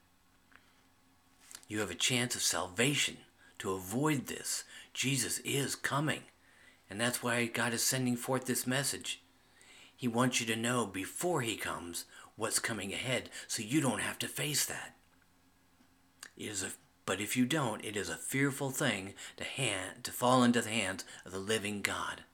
You 1.69 1.81
have 1.81 1.91
a 1.91 1.97
chance 1.97 2.35
of 2.35 2.43
salvation 2.43 3.19
to 3.59 3.73
avoid 3.73 4.27
this. 4.27 4.65
Jesus 4.93 5.39
is 5.41 5.75
coming. 5.75 6.23
And 6.91 7.01
that's 7.01 7.23
why 7.23 7.47
God 7.47 7.73
is 7.73 7.83
sending 7.83 8.17
forth 8.17 8.47
this 8.47 8.67
message. 8.67 9.23
He 9.97 10.09
wants 10.09 10.41
you 10.41 10.47
to 10.47 10.57
know 10.57 10.87
before 10.87 11.41
He 11.41 11.57
comes 11.57 12.05
what's 12.37 12.59
coming 12.59 12.93
ahead 12.93 13.31
so 13.47 13.63
you 13.63 13.81
don't 13.81 14.01
have 14.01 14.19
to 14.21 14.29
face 14.29 14.67
that. 14.67 14.97
It 16.37 16.47
is 16.47 16.63
a, 16.63 16.69
but 17.07 17.21
if 17.21 17.37
you 17.37 17.47
don't, 17.47 17.85
it 17.85 17.97
is 17.97 18.09
a 18.09 18.17
fearful 18.17 18.71
thing 18.71 19.15
to, 19.37 19.45
hand, 19.45 20.05
to 20.05 20.13
fall 20.13 20.43
into 20.43 20.61
the 20.61 20.71
hands 20.71 21.05
of 21.25 21.33
the 21.33 21.39
living 21.39 21.81
God 21.81 22.25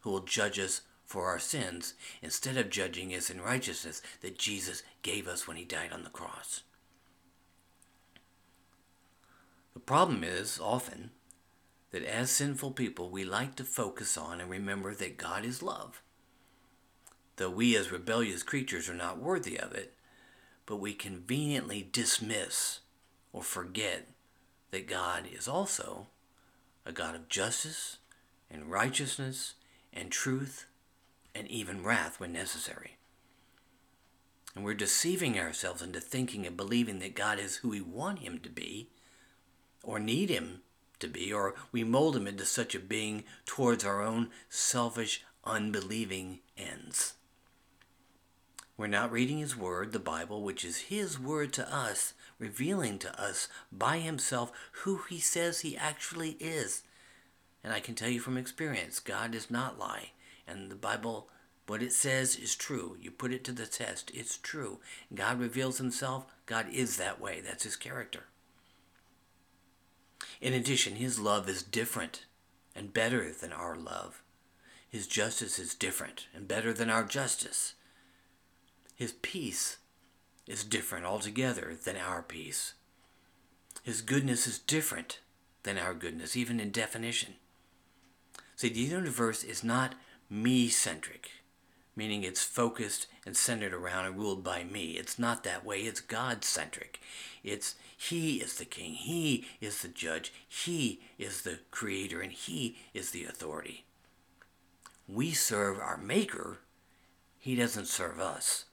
who 0.00 0.10
will 0.10 0.20
judge 0.20 0.58
us 0.58 0.82
for 1.04 1.26
our 1.26 1.38
sins 1.38 1.94
instead 2.22 2.56
of 2.56 2.70
judging 2.70 3.10
us 3.14 3.30
in 3.30 3.40
righteousness 3.40 4.00
that 4.22 4.38
Jesus 4.38 4.82
gave 5.02 5.26
us 5.26 5.46
when 5.46 5.56
he 5.56 5.64
died 5.64 5.92
on 5.92 6.04
the 6.04 6.10
cross. 6.10 6.62
The 9.80 9.86
problem 9.86 10.22
is 10.22 10.60
often 10.60 11.10
that 11.90 12.04
as 12.04 12.30
sinful 12.30 12.72
people, 12.72 13.10
we 13.10 13.24
like 13.24 13.56
to 13.56 13.64
focus 13.64 14.16
on 14.16 14.40
and 14.40 14.50
remember 14.50 14.94
that 14.94 15.16
God 15.16 15.44
is 15.44 15.62
love 15.62 16.02
though 17.40 17.48
we 17.48 17.74
as 17.74 17.90
rebellious 17.90 18.42
creatures 18.42 18.86
are 18.90 18.94
not 18.94 19.18
worthy 19.18 19.58
of 19.58 19.72
it, 19.72 19.94
but 20.66 20.76
we 20.76 20.92
conveniently 20.92 21.88
dismiss 21.90 22.80
or 23.32 23.42
forget 23.42 24.08
that 24.72 24.86
God 24.86 25.24
is 25.26 25.48
also 25.48 26.08
a 26.84 26.92
God 26.92 27.14
of 27.14 27.30
justice 27.30 27.96
and 28.50 28.70
righteousness 28.70 29.54
and 29.90 30.12
truth 30.12 30.66
and 31.34 31.48
even 31.48 31.82
wrath 31.82 32.20
when 32.20 32.30
necessary. 32.30 32.98
And 34.54 34.62
we're 34.62 34.74
deceiving 34.74 35.38
ourselves 35.38 35.80
into 35.80 35.98
thinking 35.98 36.46
and 36.46 36.58
believing 36.58 36.98
that 36.98 37.16
God 37.16 37.38
is 37.38 37.56
who 37.56 37.70
we 37.70 37.80
want 37.80 38.18
Him 38.18 38.38
to 38.40 38.50
be 38.50 38.90
or 39.82 39.98
need 39.98 40.30
Him 40.30 40.62
to 40.98 41.08
be, 41.08 41.32
or 41.32 41.54
we 41.72 41.84
mold 41.84 42.16
Him 42.16 42.26
into 42.26 42.44
such 42.44 42.74
a 42.74 42.80
being 42.80 43.24
towards 43.46 43.84
our 43.84 44.02
own 44.02 44.30
selfish, 44.48 45.24
unbelieving 45.44 46.40
ends. 46.56 47.14
We're 48.76 48.86
not 48.86 49.12
reading 49.12 49.38
His 49.40 49.56
Word, 49.56 49.92
the 49.92 49.98
Bible, 49.98 50.42
which 50.42 50.64
is 50.64 50.88
His 50.88 51.18
Word 51.18 51.52
to 51.54 51.74
us, 51.74 52.14
revealing 52.38 52.98
to 53.00 53.20
us 53.20 53.48
by 53.70 53.98
Himself 53.98 54.52
who 54.84 55.02
He 55.08 55.18
says 55.18 55.60
He 55.60 55.76
actually 55.76 56.38
is. 56.40 56.82
And 57.62 57.74
I 57.74 57.80
can 57.80 57.94
tell 57.94 58.08
you 58.08 58.20
from 58.20 58.38
experience, 58.38 58.98
God 58.98 59.32
does 59.32 59.50
not 59.50 59.78
lie. 59.78 60.12
And 60.48 60.70
the 60.70 60.76
Bible, 60.76 61.28
what 61.66 61.82
it 61.82 61.92
says 61.92 62.36
is 62.36 62.56
true. 62.56 62.96
You 62.98 63.10
put 63.10 63.32
it 63.32 63.44
to 63.44 63.52
the 63.52 63.66
test, 63.66 64.10
it's 64.14 64.38
true. 64.38 64.80
God 65.14 65.38
reveals 65.38 65.76
Himself, 65.76 66.24
God 66.46 66.66
is 66.72 66.96
that 66.96 67.20
way. 67.20 67.42
That's 67.44 67.64
His 67.64 67.76
character. 67.76 68.29
In 70.40 70.54
addition, 70.54 70.96
His 70.96 71.18
love 71.18 71.48
is 71.48 71.62
different 71.62 72.24
and 72.74 72.92
better 72.92 73.32
than 73.32 73.52
our 73.52 73.76
love. 73.76 74.22
His 74.88 75.06
justice 75.06 75.58
is 75.58 75.74
different 75.74 76.26
and 76.34 76.48
better 76.48 76.72
than 76.72 76.90
our 76.90 77.04
justice. 77.04 77.74
His 78.94 79.12
peace 79.12 79.78
is 80.46 80.64
different 80.64 81.04
altogether 81.04 81.76
than 81.84 81.96
our 81.96 82.22
peace. 82.22 82.74
His 83.82 84.02
goodness 84.02 84.46
is 84.46 84.58
different 84.58 85.20
than 85.62 85.78
our 85.78 85.94
goodness, 85.94 86.36
even 86.36 86.58
in 86.58 86.70
definition. 86.70 87.34
See, 88.56 88.68
the 88.68 88.80
universe 88.80 89.44
is 89.44 89.62
not 89.62 89.94
me 90.28 90.68
centric, 90.68 91.30
meaning 92.00 92.24
it's 92.24 92.42
focused 92.42 93.06
and 93.26 93.36
centered 93.36 93.74
around 93.74 94.06
and 94.06 94.16
ruled 94.16 94.42
by 94.42 94.64
me. 94.64 94.92
It's 94.92 95.18
not 95.18 95.44
that 95.44 95.64
way, 95.64 95.80
it's 95.80 96.00
God 96.00 96.44
centric. 96.44 96.98
It's 97.44 97.74
He 97.94 98.36
is 98.36 98.54
the 98.54 98.64
king, 98.64 98.94
He 98.94 99.44
is 99.60 99.82
the 99.82 99.88
judge, 99.88 100.32
He 100.48 101.02
is 101.18 101.42
the 101.42 101.58
creator, 101.70 102.22
and 102.22 102.32
He 102.32 102.78
is 102.94 103.10
the 103.10 103.24
authority. 103.24 103.84
We 105.06 105.32
serve 105.32 105.78
our 105.78 105.98
Maker, 105.98 106.60
He 107.38 107.54
doesn't 107.54 107.88
serve 107.88 108.18
us 108.18 108.64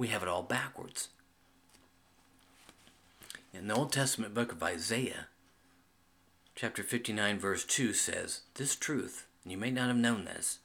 we 0.00 0.08
have 0.08 0.22
it 0.22 0.28
all 0.30 0.42
backwards. 0.42 1.10
In 3.52 3.68
the 3.68 3.74
Old 3.74 3.92
Testament 3.92 4.32
book 4.32 4.50
of 4.50 4.62
Isaiah, 4.62 5.26
chapter 6.54 6.82
59, 6.82 7.38
verse 7.38 7.66
2 7.66 7.92
says, 7.92 8.40
This 8.54 8.76
truth, 8.76 9.26
and 9.44 9.52
you 9.52 9.58
may 9.58 9.70
not 9.70 9.88
have 9.88 9.98
known 9.98 10.24
this, 10.24 10.59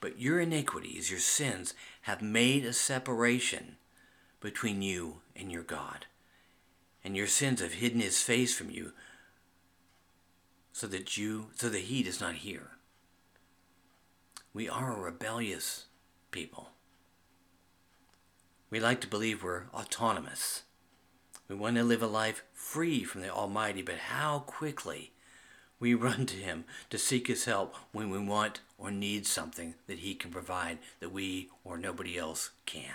But 0.00 0.18
your 0.18 0.40
iniquities, 0.40 1.10
your 1.10 1.20
sins, 1.20 1.74
have 2.02 2.22
made 2.22 2.64
a 2.64 2.72
separation 2.72 3.76
between 4.40 4.82
you 4.82 5.20
and 5.36 5.52
your 5.52 5.62
God. 5.62 6.06
And 7.04 7.16
your 7.16 7.26
sins 7.26 7.60
have 7.60 7.74
hidden 7.74 8.00
his 8.00 8.22
face 8.22 8.54
from 8.54 8.70
you 8.70 8.92
so 10.72 10.86
that 10.86 11.16
you 11.16 11.48
so 11.54 11.68
that 11.68 11.82
he 11.82 12.02
does 12.02 12.20
not 12.20 12.36
hear. 12.36 12.70
We 14.52 14.68
are 14.68 14.92
a 14.92 15.00
rebellious 15.00 15.86
people. 16.30 16.70
We 18.70 18.80
like 18.80 19.00
to 19.02 19.06
believe 19.08 19.42
we're 19.42 19.64
autonomous. 19.74 20.62
We 21.48 21.56
want 21.56 21.76
to 21.76 21.82
live 21.82 22.02
a 22.02 22.06
life 22.06 22.44
free 22.52 23.04
from 23.04 23.22
the 23.22 23.30
Almighty, 23.30 23.82
but 23.82 23.96
how 23.96 24.40
quickly 24.40 25.12
we 25.80 25.94
run 25.94 26.26
to 26.26 26.36
Him 26.36 26.64
to 26.90 26.98
seek 26.98 27.26
His 27.26 27.46
help 27.46 27.74
when 27.90 28.10
we 28.10 28.18
want 28.18 28.60
or 28.78 28.90
need 28.90 29.26
something 29.26 29.74
that 29.88 30.00
He 30.00 30.14
can 30.14 30.30
provide 30.30 30.78
that 31.00 31.12
we 31.12 31.48
or 31.64 31.76
nobody 31.76 32.16
else 32.16 32.50
can. 32.66 32.94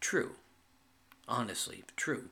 True. 0.00 0.32
Honestly, 1.28 1.84
true. 1.96 2.28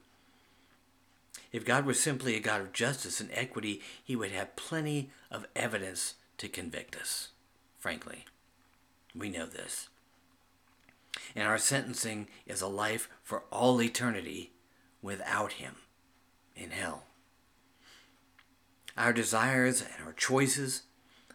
If 1.52 1.64
God 1.64 1.86
were 1.86 1.94
simply 1.94 2.34
a 2.34 2.40
God 2.40 2.60
of 2.60 2.72
justice 2.72 3.20
and 3.20 3.30
equity, 3.32 3.80
He 4.02 4.16
would 4.16 4.32
have 4.32 4.56
plenty 4.56 5.10
of 5.30 5.46
evidence 5.56 6.14
to 6.38 6.48
convict 6.48 6.96
us, 6.96 7.28
frankly. 7.78 8.24
We 9.14 9.30
know 9.30 9.46
this. 9.46 9.88
And 11.34 11.48
our 11.48 11.58
sentencing 11.58 12.28
is 12.46 12.60
a 12.60 12.68
life 12.68 13.08
for 13.22 13.44
all 13.50 13.80
eternity 13.80 14.52
without 15.02 15.52
Him 15.54 15.76
in 16.54 16.70
hell. 16.70 17.04
Our 18.98 19.12
desires 19.12 19.80
and 19.80 20.04
our 20.04 20.12
choices 20.12 20.82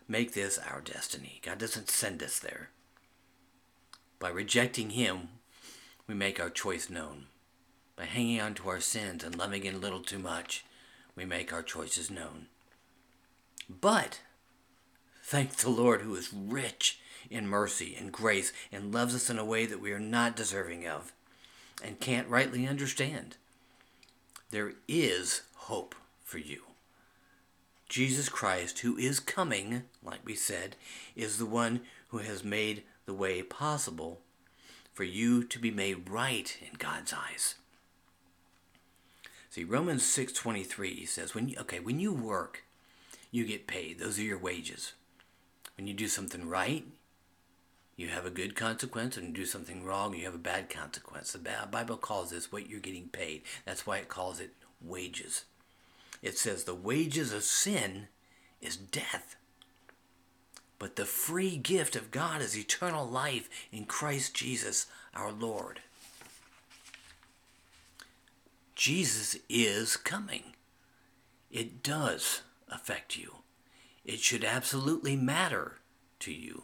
make 0.06 0.34
this 0.34 0.58
our 0.58 0.82
destiny. 0.82 1.40
God 1.42 1.60
doesn't 1.60 1.90
send 1.90 2.22
us 2.22 2.38
there. 2.38 2.72
By 4.20 4.30
rejecting 4.30 4.90
Him, 4.90 5.30
we 6.06 6.14
make 6.14 6.42
our 6.42 6.50
choice 6.50 6.90
known. 6.90 7.28
By 7.96 8.04
hanging 8.04 8.42
on 8.42 8.54
to 8.56 8.68
our 8.68 8.82
sins 8.82 9.24
and 9.24 9.38
loving 9.38 9.64
it 9.64 9.76
a 9.76 9.78
little 9.78 10.02
too 10.02 10.20
much, 10.20 10.66
we 11.16 11.24
make 11.24 11.54
our 11.54 11.64
choices 11.64 12.12
known. 12.12 12.48
But, 13.70 14.20
thank 15.24 15.56
the 15.56 15.70
Lord 15.70 16.02
who 16.02 16.16
is 16.16 16.34
rich 16.34 17.00
in 17.30 17.48
mercy 17.48 17.96
and 17.98 18.12
grace 18.12 18.52
and 18.74 18.94
loves 18.94 19.16
us 19.16 19.30
in 19.30 19.40
a 19.40 19.46
way 19.46 19.66
that 19.68 19.80
we 19.80 19.94
are 19.94 20.02
not 20.02 20.36
deserving 20.36 20.86
of 20.86 21.14
and 21.82 22.02
can't 22.02 22.28
rightly 22.28 22.68
understand. 22.68 23.38
There 24.52 24.74
is 24.86 25.44
hope 25.56 25.96
for 26.26 26.40
you. 26.40 26.64
Jesus 27.94 28.28
Christ, 28.28 28.80
who 28.80 28.98
is 28.98 29.20
coming, 29.20 29.84
like 30.04 30.26
we 30.26 30.34
said, 30.34 30.76
is 31.16 31.38
the 31.38 31.46
one 31.46 31.82
who 32.08 32.18
has 32.18 32.44
made 32.44 32.82
the 33.06 33.14
way 33.14 33.44
possible 33.44 34.20
for 34.92 35.04
you 35.04 35.44
to 35.44 35.60
be 35.60 35.70
made 35.70 36.10
right 36.10 36.58
in 36.60 36.74
God's 36.80 37.14
eyes. 37.14 37.54
See, 39.52 39.64
Romans 39.64 40.02
6:23 40.02 41.06
says 41.08 41.36
when 41.36 41.50
you, 41.50 41.58
okay, 41.60 41.80
when 41.80 42.00
you 42.00 42.12
work, 42.12 42.64
you 43.30 43.46
get 43.46 43.68
paid. 43.68 44.00
Those 44.00 44.18
are 44.18 44.24
your 44.24 44.40
wages. 44.40 44.94
When 45.78 45.86
you 45.86 45.94
do 45.94 46.08
something 46.08 46.50
right, 46.50 46.88
you 47.96 48.08
have 48.08 48.26
a 48.26 48.32
good 48.32 48.56
consequence, 48.56 49.18
and 49.18 49.28
you 49.28 49.34
do 49.34 49.46
something 49.46 49.84
wrong, 49.84 50.16
you 50.16 50.26
have 50.26 50.34
a 50.34 50.40
bad 50.40 50.68
consequence. 50.68 51.32
The 51.32 51.68
Bible 51.70 51.98
calls 51.98 52.32
this 52.32 52.52
what 52.52 52.68
you're 52.68 52.80
getting 52.80 53.10
paid. 53.10 53.44
That's 53.66 53.86
why 53.86 54.00
it 54.00 54.10
calls 54.10 54.40
it 54.40 54.56
wages. 54.82 55.46
It 56.24 56.38
says 56.38 56.64
the 56.64 56.74
wages 56.74 57.34
of 57.34 57.44
sin 57.44 58.08
is 58.62 58.78
death. 58.78 59.36
But 60.80 60.96
the 60.96 61.06
free 61.06 61.58
gift 61.58 61.98
of 61.98 62.12
God 62.12 62.42
is 62.42 62.58
eternal 62.58 63.06
life 63.06 63.50
in 63.74 63.86
Christ 63.86 64.34
Jesus 64.34 64.88
our 65.14 65.34
Lord. 65.34 65.82
Jesus 68.74 69.38
is 69.50 69.98
coming. 69.98 70.54
It 71.52 71.84
does 71.84 72.42
affect 72.70 73.18
you. 73.18 73.36
It 74.06 74.20
should 74.20 74.46
absolutely 74.46 75.18
matter 75.18 75.80
to 76.20 76.32
you. 76.32 76.64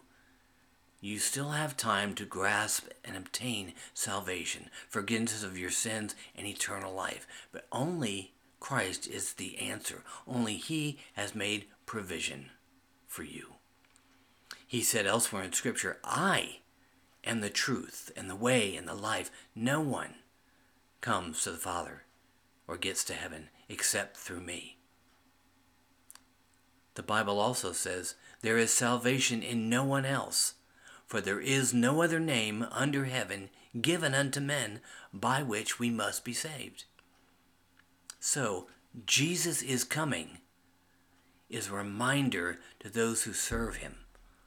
You 1.01 1.19
still 1.19 1.49
have 1.49 1.77
time 1.77 2.13
to 2.15 2.25
grasp 2.25 2.87
and 3.05 3.15
obtain 3.15 3.73
salvation, 3.93 4.69
forgiveness 4.89 5.43
of 5.43 5.57
your 5.57 5.69
sins, 5.69 6.15
and 6.35 6.47
eternal 6.47 6.93
life, 6.93 7.27
but 7.51 7.67
only 7.71 8.33
Christ 8.59 9.07
is 9.07 9.33
the 9.33 9.57
answer. 9.57 10.03
Only 10.27 10.55
He 10.55 10.99
has 11.13 11.33
made 11.33 11.65
provision 11.85 12.51
for 13.07 13.23
you. 13.23 13.55
He 14.67 14.81
said 14.81 15.07
elsewhere 15.07 15.43
in 15.43 15.53
Scripture, 15.53 15.97
I 16.03 16.59
am 17.23 17.41
the 17.41 17.49
truth 17.49 18.11
and 18.15 18.29
the 18.29 18.35
way 18.35 18.75
and 18.75 18.87
the 18.87 18.93
life. 18.93 19.31
No 19.55 19.81
one 19.81 20.15
comes 21.01 21.43
to 21.43 21.51
the 21.51 21.57
Father 21.57 22.03
or 22.67 22.77
gets 22.77 23.03
to 23.05 23.13
heaven 23.13 23.49
except 23.67 24.17
through 24.17 24.41
me. 24.41 24.77
The 26.95 27.03
Bible 27.03 27.39
also 27.39 27.71
says, 27.71 28.15
There 28.41 28.57
is 28.57 28.73
salvation 28.73 29.41
in 29.41 29.69
no 29.69 29.83
one 29.83 30.05
else, 30.05 30.55
for 31.07 31.21
there 31.21 31.39
is 31.39 31.73
no 31.73 32.01
other 32.01 32.19
name 32.19 32.67
under 32.71 33.05
heaven 33.05 33.49
given 33.79 34.13
unto 34.13 34.39
men 34.39 34.81
by 35.13 35.41
which 35.41 35.79
we 35.79 35.89
must 35.89 36.25
be 36.25 36.33
saved. 36.33 36.85
So, 38.19 38.67
Jesus 39.05 39.61
is 39.61 39.83
coming 39.83 40.39
is 41.49 41.67
a 41.67 41.73
reminder 41.73 42.59
to 42.79 42.89
those 42.89 43.23
who 43.23 43.33
serve 43.33 43.77
him, 43.77 43.97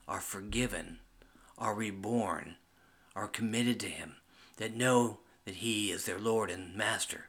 are 0.06 0.20
forgiven, 0.20 0.98
are 1.58 1.74
reborn, 1.74 2.56
are 3.16 3.28
committed 3.28 3.80
to 3.80 3.88
him, 3.88 4.16
that 4.58 4.76
know 4.76 5.18
that 5.44 5.56
he 5.56 5.90
is 5.90 6.04
their 6.04 6.18
Lord 6.18 6.50
and 6.50 6.76
Master, 6.76 7.26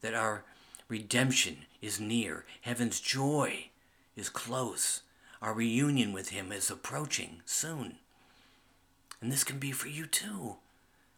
that 0.00 0.14
our 0.14 0.44
redemption 0.88 1.58
is 1.82 2.00
near, 2.00 2.44
heaven's 2.62 3.00
joy 3.00 3.68
is 4.16 4.28
close, 4.28 5.02
our 5.42 5.52
reunion 5.52 6.12
with 6.12 6.30
him 6.30 6.50
is 6.52 6.70
approaching 6.70 7.42
soon. 7.44 7.96
And 9.20 9.30
this 9.30 9.44
can 9.44 9.58
be 9.58 9.72
for 9.72 9.88
you 9.88 10.06
too. 10.06 10.56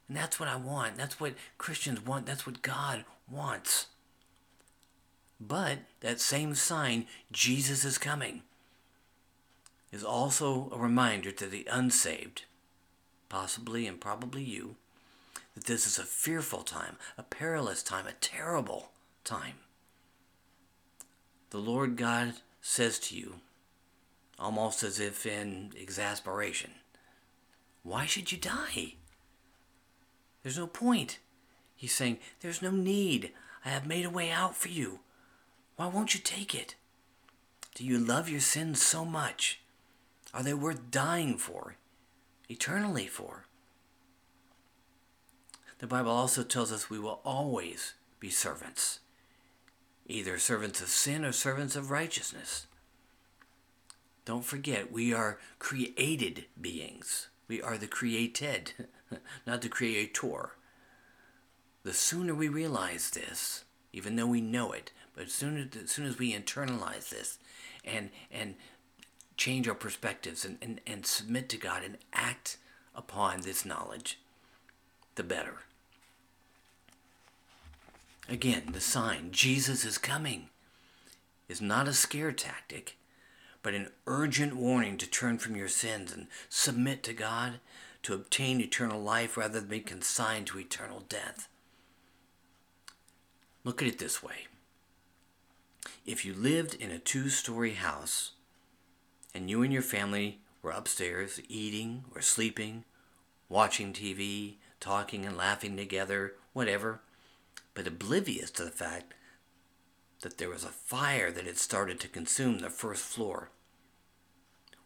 And 0.08 0.16
that's 0.16 0.40
what 0.40 0.48
I 0.48 0.56
want. 0.56 0.96
That's 0.96 1.20
what 1.20 1.34
Christians 1.58 2.04
want. 2.04 2.26
That's 2.26 2.46
what 2.46 2.62
God 2.62 3.04
wants. 3.30 3.86
But 5.40 5.78
that 6.00 6.20
same 6.20 6.54
sign, 6.54 7.06
Jesus 7.30 7.84
is 7.84 7.98
coming, 7.98 8.42
is 9.92 10.02
also 10.02 10.70
a 10.72 10.78
reminder 10.78 11.30
to 11.32 11.46
the 11.46 11.66
unsaved, 11.70 12.44
possibly 13.28 13.86
and 13.86 14.00
probably 14.00 14.42
you, 14.42 14.76
that 15.54 15.64
this 15.64 15.86
is 15.86 15.98
a 15.98 16.04
fearful 16.04 16.62
time, 16.62 16.96
a 17.16 17.22
perilous 17.22 17.82
time, 17.82 18.06
a 18.06 18.12
terrible 18.12 18.90
time. 19.24 19.54
The 21.50 21.58
Lord 21.58 21.96
God 21.96 22.34
says 22.60 22.98
to 23.00 23.16
you, 23.16 23.36
almost 24.38 24.82
as 24.82 25.00
if 25.00 25.24
in 25.24 25.72
exasperation, 25.80 26.72
Why 27.82 28.06
should 28.06 28.32
you 28.32 28.38
die? 28.38 28.94
There's 30.42 30.58
no 30.58 30.66
point. 30.66 31.18
He's 31.74 31.92
saying, 31.92 32.18
There's 32.40 32.60
no 32.60 32.70
need. 32.70 33.32
I 33.64 33.70
have 33.70 33.86
made 33.86 34.04
a 34.04 34.10
way 34.10 34.30
out 34.30 34.56
for 34.56 34.68
you. 34.68 35.00
Why 35.78 35.86
won't 35.86 36.12
you 36.12 36.18
take 36.18 36.56
it? 36.56 36.74
Do 37.76 37.84
you 37.84 38.00
love 38.00 38.28
your 38.28 38.40
sins 38.40 38.82
so 38.82 39.04
much? 39.04 39.60
Are 40.34 40.42
they 40.42 40.52
worth 40.52 40.90
dying 40.90 41.38
for, 41.38 41.76
eternally 42.48 43.06
for? 43.06 43.44
The 45.78 45.86
Bible 45.86 46.10
also 46.10 46.42
tells 46.42 46.72
us 46.72 46.90
we 46.90 46.98
will 46.98 47.20
always 47.24 47.94
be 48.18 48.28
servants, 48.28 48.98
either 50.04 50.36
servants 50.36 50.80
of 50.80 50.88
sin 50.88 51.24
or 51.24 51.30
servants 51.30 51.76
of 51.76 51.92
righteousness. 51.92 52.66
Don't 54.24 54.44
forget, 54.44 54.90
we 54.90 55.14
are 55.14 55.38
created 55.60 56.46
beings. 56.60 57.28
We 57.46 57.62
are 57.62 57.78
the 57.78 57.86
created, 57.86 58.72
not 59.46 59.62
the 59.62 59.68
creator. 59.68 60.56
The 61.84 61.92
sooner 61.92 62.34
we 62.34 62.48
realize 62.48 63.10
this, 63.10 63.62
even 63.92 64.16
though 64.16 64.26
we 64.26 64.40
know 64.40 64.72
it, 64.72 64.90
but 65.18 65.26
as 65.26 65.32
soon 65.32 65.58
as, 65.58 65.82
as 65.82 65.90
soon 65.90 66.06
as 66.06 66.16
we 66.16 66.32
internalize 66.32 67.08
this 67.08 67.38
and 67.84 68.10
and 68.30 68.54
change 69.36 69.66
our 69.66 69.74
perspectives 69.74 70.44
and, 70.44 70.58
and, 70.62 70.80
and 70.86 71.04
submit 71.04 71.48
to 71.48 71.56
God 71.56 71.82
and 71.82 71.98
act 72.12 72.56
upon 72.94 73.40
this 73.40 73.64
knowledge, 73.64 74.20
the 75.16 75.24
better. 75.24 75.58
Again, 78.28 78.70
the 78.72 78.80
sign, 78.80 79.30
Jesus 79.32 79.84
is 79.84 79.98
coming, 79.98 80.50
is 81.48 81.60
not 81.60 81.88
a 81.88 81.92
scare 81.94 82.32
tactic, 82.32 82.96
but 83.62 83.74
an 83.74 83.90
urgent 84.06 84.54
warning 84.54 84.96
to 84.98 85.06
turn 85.06 85.38
from 85.38 85.56
your 85.56 85.68
sins 85.68 86.12
and 86.12 86.28
submit 86.48 87.02
to 87.04 87.12
God 87.12 87.54
to 88.04 88.14
obtain 88.14 88.60
eternal 88.60 89.00
life 89.00 89.36
rather 89.36 89.60
than 89.60 89.68
be 89.68 89.80
consigned 89.80 90.46
to 90.48 90.60
eternal 90.60 91.02
death. 91.08 91.48
Look 93.64 93.82
at 93.82 93.88
it 93.88 93.98
this 93.98 94.22
way 94.22 94.46
if 96.06 96.24
you 96.24 96.34
lived 96.34 96.74
in 96.74 96.90
a 96.90 96.98
two 96.98 97.28
story 97.28 97.74
house 97.74 98.32
and 99.34 99.48
you 99.50 99.62
and 99.62 99.72
your 99.72 99.82
family 99.82 100.40
were 100.62 100.70
upstairs 100.70 101.40
eating 101.48 102.04
or 102.14 102.20
sleeping, 102.20 102.84
watching 103.48 103.92
TV, 103.92 104.56
talking 104.80 105.24
and 105.24 105.36
laughing 105.36 105.76
together, 105.76 106.34
whatever, 106.52 107.00
but 107.74 107.86
oblivious 107.86 108.50
to 108.50 108.64
the 108.64 108.70
fact 108.70 109.14
that 110.22 110.38
there 110.38 110.48
was 110.48 110.64
a 110.64 110.68
fire 110.68 111.30
that 111.30 111.46
had 111.46 111.58
started 111.58 112.00
to 112.00 112.08
consume 112.08 112.58
the 112.58 112.70
first 112.70 113.02
floor. 113.02 113.50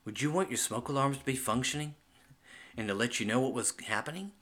Would 0.05 0.21
you 0.21 0.31
want 0.31 0.51
your 0.51 0.59
smoke 0.59 0.89
alarms 0.89 1.19
to 1.19 1.25
be 1.25 1.37
functioning 1.37 1.95
and 2.77 2.89
to 2.89 2.95
let 2.95 3.21
you 3.21 3.27
know 3.27 3.41
what 3.41 3.55
was 3.55 3.73
happening? 3.87 4.33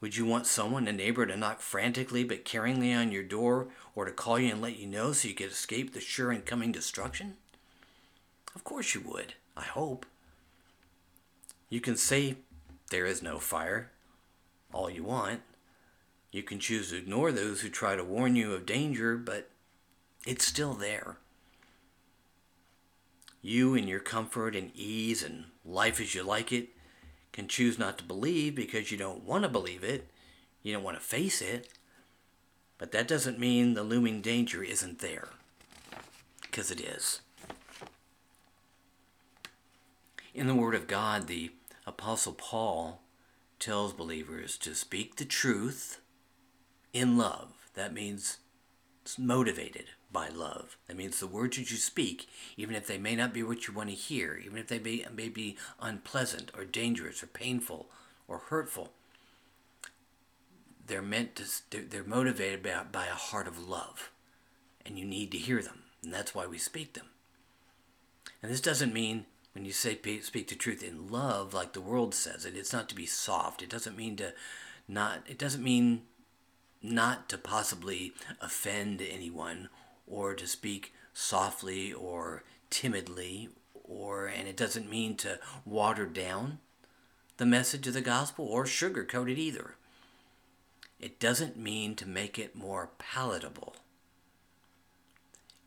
Would 0.00 0.16
you 0.16 0.26
want 0.26 0.46
someone, 0.46 0.86
a 0.86 0.92
neighbor, 0.92 1.24
to 1.24 1.36
knock 1.36 1.60
frantically 1.60 2.22
but 2.22 2.44
caringly 2.44 2.96
on 2.96 3.12
your 3.12 3.22
door 3.22 3.68
or 3.94 4.04
to 4.04 4.12
call 4.12 4.38
you 4.38 4.52
and 4.52 4.60
let 4.60 4.78
you 4.78 4.86
know 4.86 5.12
so 5.12 5.28
you 5.28 5.34
could 5.34 5.50
escape 5.50 5.92
the 5.92 6.00
sure 6.00 6.30
and 6.30 6.44
coming 6.44 6.70
destruction? 6.70 7.36
Of 8.54 8.62
course 8.62 8.94
you 8.94 9.00
would, 9.00 9.34
I 9.56 9.64
hope. 9.64 10.04
You 11.70 11.80
can 11.80 11.96
say 11.96 12.36
there 12.90 13.06
is 13.06 13.22
no 13.22 13.38
fire 13.38 13.90
all 14.72 14.90
you 14.90 15.04
want. 15.04 15.40
You 16.30 16.42
can 16.42 16.60
choose 16.60 16.90
to 16.90 16.98
ignore 16.98 17.32
those 17.32 17.62
who 17.62 17.70
try 17.70 17.96
to 17.96 18.04
warn 18.04 18.36
you 18.36 18.52
of 18.52 18.66
danger, 18.66 19.16
but 19.16 19.48
it's 20.26 20.46
still 20.46 20.74
there. 20.74 21.16
You, 23.40 23.74
and 23.74 23.88
your 23.88 24.00
comfort 24.00 24.54
and 24.54 24.70
ease 24.74 25.22
and 25.22 25.46
life 25.64 26.00
as 26.00 26.14
you 26.14 26.22
like 26.22 26.52
it, 26.52 26.68
can 27.32 27.48
choose 27.48 27.78
not 27.78 27.98
to 27.98 28.04
believe 28.04 28.54
because 28.54 28.90
you 28.90 28.98
don't 28.98 29.24
want 29.24 29.42
to 29.44 29.48
believe 29.48 29.84
it, 29.84 30.08
you 30.62 30.72
don't 30.72 30.82
want 30.82 30.96
to 30.96 31.02
face 31.02 31.42
it, 31.42 31.68
but 32.78 32.92
that 32.92 33.08
doesn't 33.08 33.38
mean 33.38 33.74
the 33.74 33.82
looming 33.82 34.20
danger 34.20 34.62
isn't 34.62 34.98
there, 34.98 35.28
because 36.42 36.70
it 36.70 36.80
is. 36.80 37.20
In 40.34 40.46
the 40.46 40.54
Word 40.54 40.74
of 40.74 40.86
God, 40.86 41.26
the 41.26 41.52
Apostle 41.86 42.34
Paul 42.34 43.00
tells 43.58 43.92
believers 43.92 44.58
to 44.58 44.74
speak 44.74 45.16
the 45.16 45.24
truth 45.24 46.00
in 46.92 47.16
love. 47.16 47.70
That 47.74 47.94
means 47.94 48.38
motivated 49.18 49.86
by 50.12 50.28
love. 50.28 50.76
That 50.86 50.96
means 50.96 51.20
the 51.20 51.26
words 51.26 51.56
that 51.56 51.70
you 51.70 51.76
speak, 51.76 52.28
even 52.56 52.74
if 52.74 52.86
they 52.86 52.98
may 52.98 53.14
not 53.14 53.32
be 53.32 53.42
what 53.42 53.66
you 53.66 53.74
want 53.74 53.90
to 53.90 53.94
hear, 53.94 54.40
even 54.44 54.58
if 54.58 54.68
they 54.68 54.78
may, 54.78 55.04
may 55.14 55.28
be 55.28 55.56
unpleasant 55.80 56.50
or 56.56 56.64
dangerous 56.64 57.22
or 57.22 57.26
painful 57.26 57.86
or 58.26 58.38
hurtful, 58.38 58.92
they're 60.86 61.02
meant 61.02 61.36
to, 61.36 61.82
they're, 61.88 62.04
motivated 62.04 62.62
by, 62.62 62.82
by 62.90 63.06
a 63.06 63.14
heart 63.14 63.48
of 63.48 63.68
love. 63.68 64.10
And 64.84 64.98
you 64.98 65.04
need 65.04 65.32
to 65.32 65.38
hear 65.38 65.62
them. 65.62 65.82
And 66.02 66.12
that's 66.12 66.34
why 66.34 66.46
we 66.46 66.58
speak 66.58 66.94
them. 66.94 67.06
And 68.42 68.50
this 68.50 68.60
doesn't 68.60 68.94
mean 68.94 69.26
when 69.54 69.64
you 69.64 69.72
say 69.72 69.98
speak 70.20 70.48
the 70.48 70.54
truth 70.54 70.82
in 70.82 71.08
love, 71.08 71.54
like 71.54 71.72
the 71.72 71.80
world 71.80 72.14
says 72.14 72.44
it, 72.44 72.56
it's 72.56 72.72
not 72.72 72.88
to 72.90 72.94
be 72.94 73.06
soft. 73.06 73.62
It 73.62 73.70
doesn't 73.70 73.96
mean 73.96 74.16
to 74.16 74.34
not, 74.86 75.22
it 75.26 75.38
doesn't 75.38 75.64
mean 75.64 76.02
not 76.82 77.28
to 77.28 77.38
possibly 77.38 78.12
offend 78.40 79.02
anyone 79.02 79.68
or 80.06 80.34
to 80.34 80.46
speak 80.46 80.92
softly 81.12 81.92
or 81.92 82.44
timidly 82.70 83.48
or 83.88 84.26
and 84.26 84.48
it 84.48 84.56
doesn't 84.56 84.90
mean 84.90 85.16
to 85.16 85.38
water 85.64 86.06
down 86.06 86.58
the 87.36 87.46
message 87.46 87.86
of 87.86 87.94
the 87.94 88.00
gospel 88.00 88.46
or 88.46 88.64
sugarcoat 88.64 89.30
it 89.30 89.38
either. 89.38 89.76
It 90.98 91.20
doesn't 91.20 91.56
mean 91.56 91.94
to 91.96 92.08
make 92.08 92.38
it 92.38 92.56
more 92.56 92.90
palatable. 92.98 93.76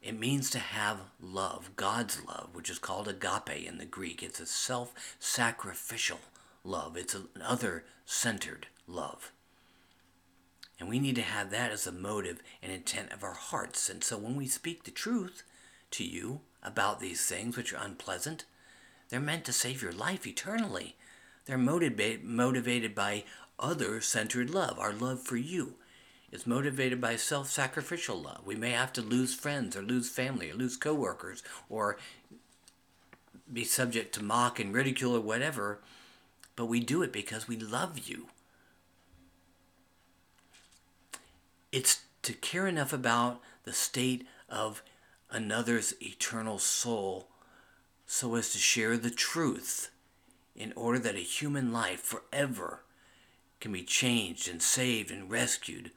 It 0.01 0.17
means 0.17 0.49
to 0.51 0.59
have 0.59 1.01
love, 1.21 1.71
God's 1.75 2.23
love, 2.25 2.49
which 2.53 2.69
is 2.69 2.79
called 2.79 3.07
agape 3.07 3.67
in 3.67 3.77
the 3.77 3.85
Greek. 3.85 4.23
It's 4.23 4.39
a 4.39 4.45
self 4.45 4.93
sacrificial 5.19 6.19
love, 6.63 6.97
it's 6.97 7.13
an 7.13 7.27
other 7.43 7.83
centered 8.05 8.67
love. 8.87 9.31
And 10.79 10.87
we 10.87 10.99
need 10.99 11.15
to 11.15 11.21
have 11.21 11.51
that 11.51 11.71
as 11.71 11.85
a 11.85 11.91
motive 11.91 12.41
and 12.63 12.71
intent 12.71 13.11
of 13.11 13.23
our 13.23 13.33
hearts. 13.33 13.89
And 13.89 14.03
so 14.03 14.17
when 14.17 14.35
we 14.35 14.47
speak 14.47 14.83
the 14.83 14.91
truth 14.91 15.43
to 15.91 16.03
you 16.03 16.41
about 16.63 16.99
these 16.99 17.25
things 17.25 17.57
which 17.57 17.73
are 17.73 17.83
unpleasant, 17.83 18.45
they're 19.09 19.19
meant 19.19 19.45
to 19.45 19.53
save 19.53 19.81
your 19.81 19.91
life 19.91 20.25
eternally. 20.25 20.95
They're 21.45 21.57
motivated, 21.57 22.23
motivated 22.23 22.95
by 22.95 23.23
other 23.59 23.99
centered 23.99 24.49
love, 24.49 24.79
our 24.79 24.93
love 24.93 25.21
for 25.21 25.35
you 25.35 25.75
is 26.31 26.47
motivated 26.47 27.01
by 27.01 27.15
self 27.15 27.49
sacrificial 27.49 28.21
love. 28.21 28.41
We 28.45 28.55
may 28.55 28.71
have 28.71 28.93
to 28.93 29.01
lose 29.01 29.33
friends 29.33 29.75
or 29.75 29.81
lose 29.81 30.09
family 30.09 30.51
or 30.51 30.55
lose 30.55 30.77
coworkers 30.77 31.43
or 31.69 31.97
be 33.51 33.63
subject 33.63 34.13
to 34.15 34.23
mock 34.23 34.59
and 34.59 34.73
ridicule 34.73 35.15
or 35.15 35.21
whatever, 35.21 35.79
but 36.55 36.67
we 36.67 36.79
do 36.79 37.01
it 37.01 37.11
because 37.11 37.47
we 37.47 37.57
love 37.57 38.07
you. 38.07 38.27
It's 41.71 42.01
to 42.23 42.33
care 42.33 42.67
enough 42.67 42.93
about 42.93 43.41
the 43.63 43.73
state 43.73 44.27
of 44.47 44.81
another's 45.29 45.93
eternal 46.01 46.57
soul 46.59 47.27
so 48.05 48.35
as 48.35 48.51
to 48.53 48.57
share 48.57 48.97
the 48.97 49.11
truth 49.11 49.91
in 50.55 50.73
order 50.75 50.99
that 50.99 51.15
a 51.15 51.19
human 51.19 51.71
life 51.71 52.01
forever 52.01 52.81
can 53.59 53.71
be 53.71 53.83
changed 53.83 54.49
and 54.49 54.61
saved 54.61 55.11
and 55.11 55.29
rescued 55.29 55.91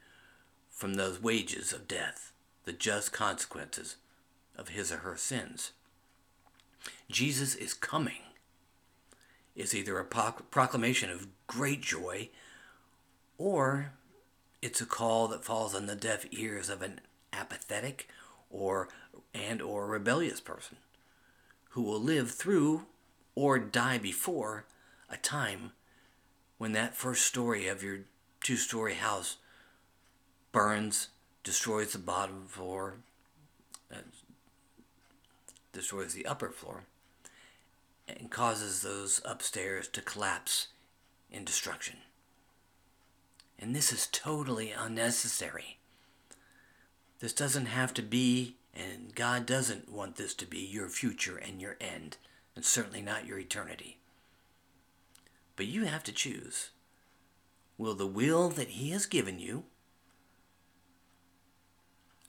from 0.69 0.93
those 0.93 1.21
wages 1.21 1.73
of 1.73 1.87
death, 1.87 2.31
the 2.65 2.73
just 2.73 3.11
consequences 3.11 3.95
of 4.55 4.69
his 4.69 4.91
or 4.91 4.97
her 4.97 5.17
sins. 5.17 5.71
Jesus 7.09 7.55
is 7.55 7.73
coming 7.73 8.21
is 9.55 9.73
either 9.73 9.97
a 9.97 10.05
proclamation 10.05 11.09
of 11.09 11.27
great 11.47 11.81
joy 11.81 12.29
or 13.37 13.93
it's 14.63 14.79
a 14.79 14.85
call 14.85 15.27
that 15.27 15.43
falls 15.43 15.75
on 15.75 15.87
the 15.87 15.95
deaf 15.95 16.25
ears 16.31 16.69
of 16.69 16.81
an 16.81 17.01
apathetic 17.33 18.07
or 18.49 18.87
and 19.33 19.61
or 19.61 19.87
rebellious 19.87 20.39
person 20.39 20.77
who 21.71 21.81
will 21.81 21.99
live 21.99 22.31
through 22.31 22.85
or 23.35 23.59
die 23.59 23.97
before 23.97 24.63
a 25.09 25.17
time 25.17 25.73
when 26.57 26.71
that 26.71 26.95
first 26.95 27.25
story 27.25 27.67
of 27.67 27.83
your 27.83 27.99
two-story 28.39 28.93
house 28.93 29.35
burns, 30.53 31.09
destroys 31.43 31.91
the 31.91 31.99
bottom 31.99 32.45
floor, 32.47 32.99
uh, 33.91 33.97
destroys 35.73 36.13
the 36.13 36.25
upper 36.25 36.49
floor, 36.49 36.83
and 38.07 38.31
causes 38.31 38.81
those 38.81 39.19
upstairs 39.25 39.89
to 39.89 40.01
collapse 40.01 40.67
in 41.29 41.43
destruction. 41.43 41.97
And 43.63 43.73
this 43.73 43.93
is 43.93 44.07
totally 44.11 44.71
unnecessary. 44.71 45.77
This 47.19 47.31
doesn't 47.31 47.67
have 47.67 47.93
to 47.93 48.01
be, 48.01 48.57
and 48.75 49.15
God 49.15 49.45
doesn't 49.45 49.89
want 49.89 50.17
this 50.17 50.33
to 50.33 50.45
be 50.45 50.59
your 50.59 50.89
future 50.89 51.37
and 51.37 51.61
your 51.61 51.77
end, 51.79 52.17
and 52.57 52.65
certainly 52.65 53.01
not 53.01 53.25
your 53.25 53.39
eternity. 53.39 53.99
But 55.55 55.67
you 55.67 55.85
have 55.85 56.03
to 56.03 56.11
choose. 56.11 56.71
Will 57.77 57.95
the 57.95 58.05
will 58.05 58.49
that 58.49 58.71
He 58.71 58.89
has 58.89 59.05
given 59.05 59.39
you 59.39 59.63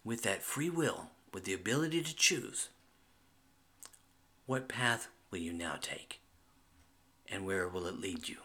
with 0.04 0.22
that 0.22 0.44
free 0.44 0.70
will, 0.70 1.10
with 1.32 1.42
the 1.46 1.52
ability 1.52 2.00
to 2.04 2.14
choose, 2.14 2.68
what 4.46 4.68
path 4.68 5.08
will 5.32 5.40
you 5.40 5.52
now 5.52 5.78
take? 5.80 6.20
And 7.28 7.44
where 7.44 7.68
will 7.68 7.88
it 7.88 7.98
lead 7.98 8.28
you? 8.28 8.43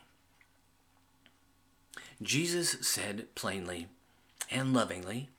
Jesus 2.21 2.77
said 2.81 3.33
plainly 3.35 3.87
and 4.51 4.73
lovingly 4.73 5.29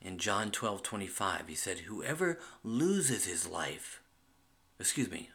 in 0.00 0.18
John 0.18 0.50
12 0.50 0.82
25, 0.82 1.48
he 1.48 1.54
said, 1.54 1.78
Whoever 1.80 2.38
loses 2.62 3.24
his 3.24 3.48
life, 3.48 4.00
excuse 4.78 5.10
me, 5.10 5.30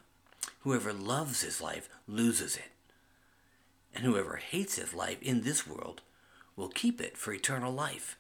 whoever 0.62 0.94
loves 0.94 1.42
his 1.42 1.62
life 1.62 1.90
loses 2.08 2.56
it. 2.56 2.72
And 3.94 4.06
whoever 4.06 4.38
hates 4.38 4.78
his 4.78 4.94
life 4.94 5.22
in 5.22 5.42
this 5.42 5.68
world 5.68 6.02
will 6.56 6.70
keep 6.70 7.02
it 7.02 7.18
for 7.18 7.34
eternal 7.34 7.74
life. 7.74 8.18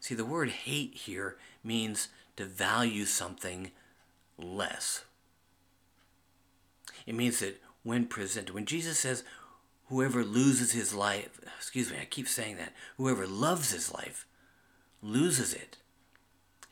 See, 0.00 0.14
the 0.14 0.24
word 0.24 0.50
hate 0.50 0.94
here 0.94 1.36
means 1.64 2.08
to 2.36 2.44
value 2.44 3.04
something 3.04 3.70
less. 4.38 5.04
It 7.06 7.14
means 7.14 7.40
that 7.40 7.60
when 7.82 8.06
presented, 8.06 8.54
when 8.54 8.66
Jesus 8.66 8.98
says, 8.98 9.24
whoever 9.88 10.24
loses 10.24 10.72
his 10.72 10.94
life, 10.94 11.40
excuse 11.56 11.90
me, 11.90 11.98
I 12.00 12.04
keep 12.04 12.28
saying 12.28 12.56
that, 12.56 12.72
whoever 12.96 13.26
loves 13.26 13.72
his 13.72 13.92
life 13.92 14.26
loses 15.02 15.54
it. 15.54 15.76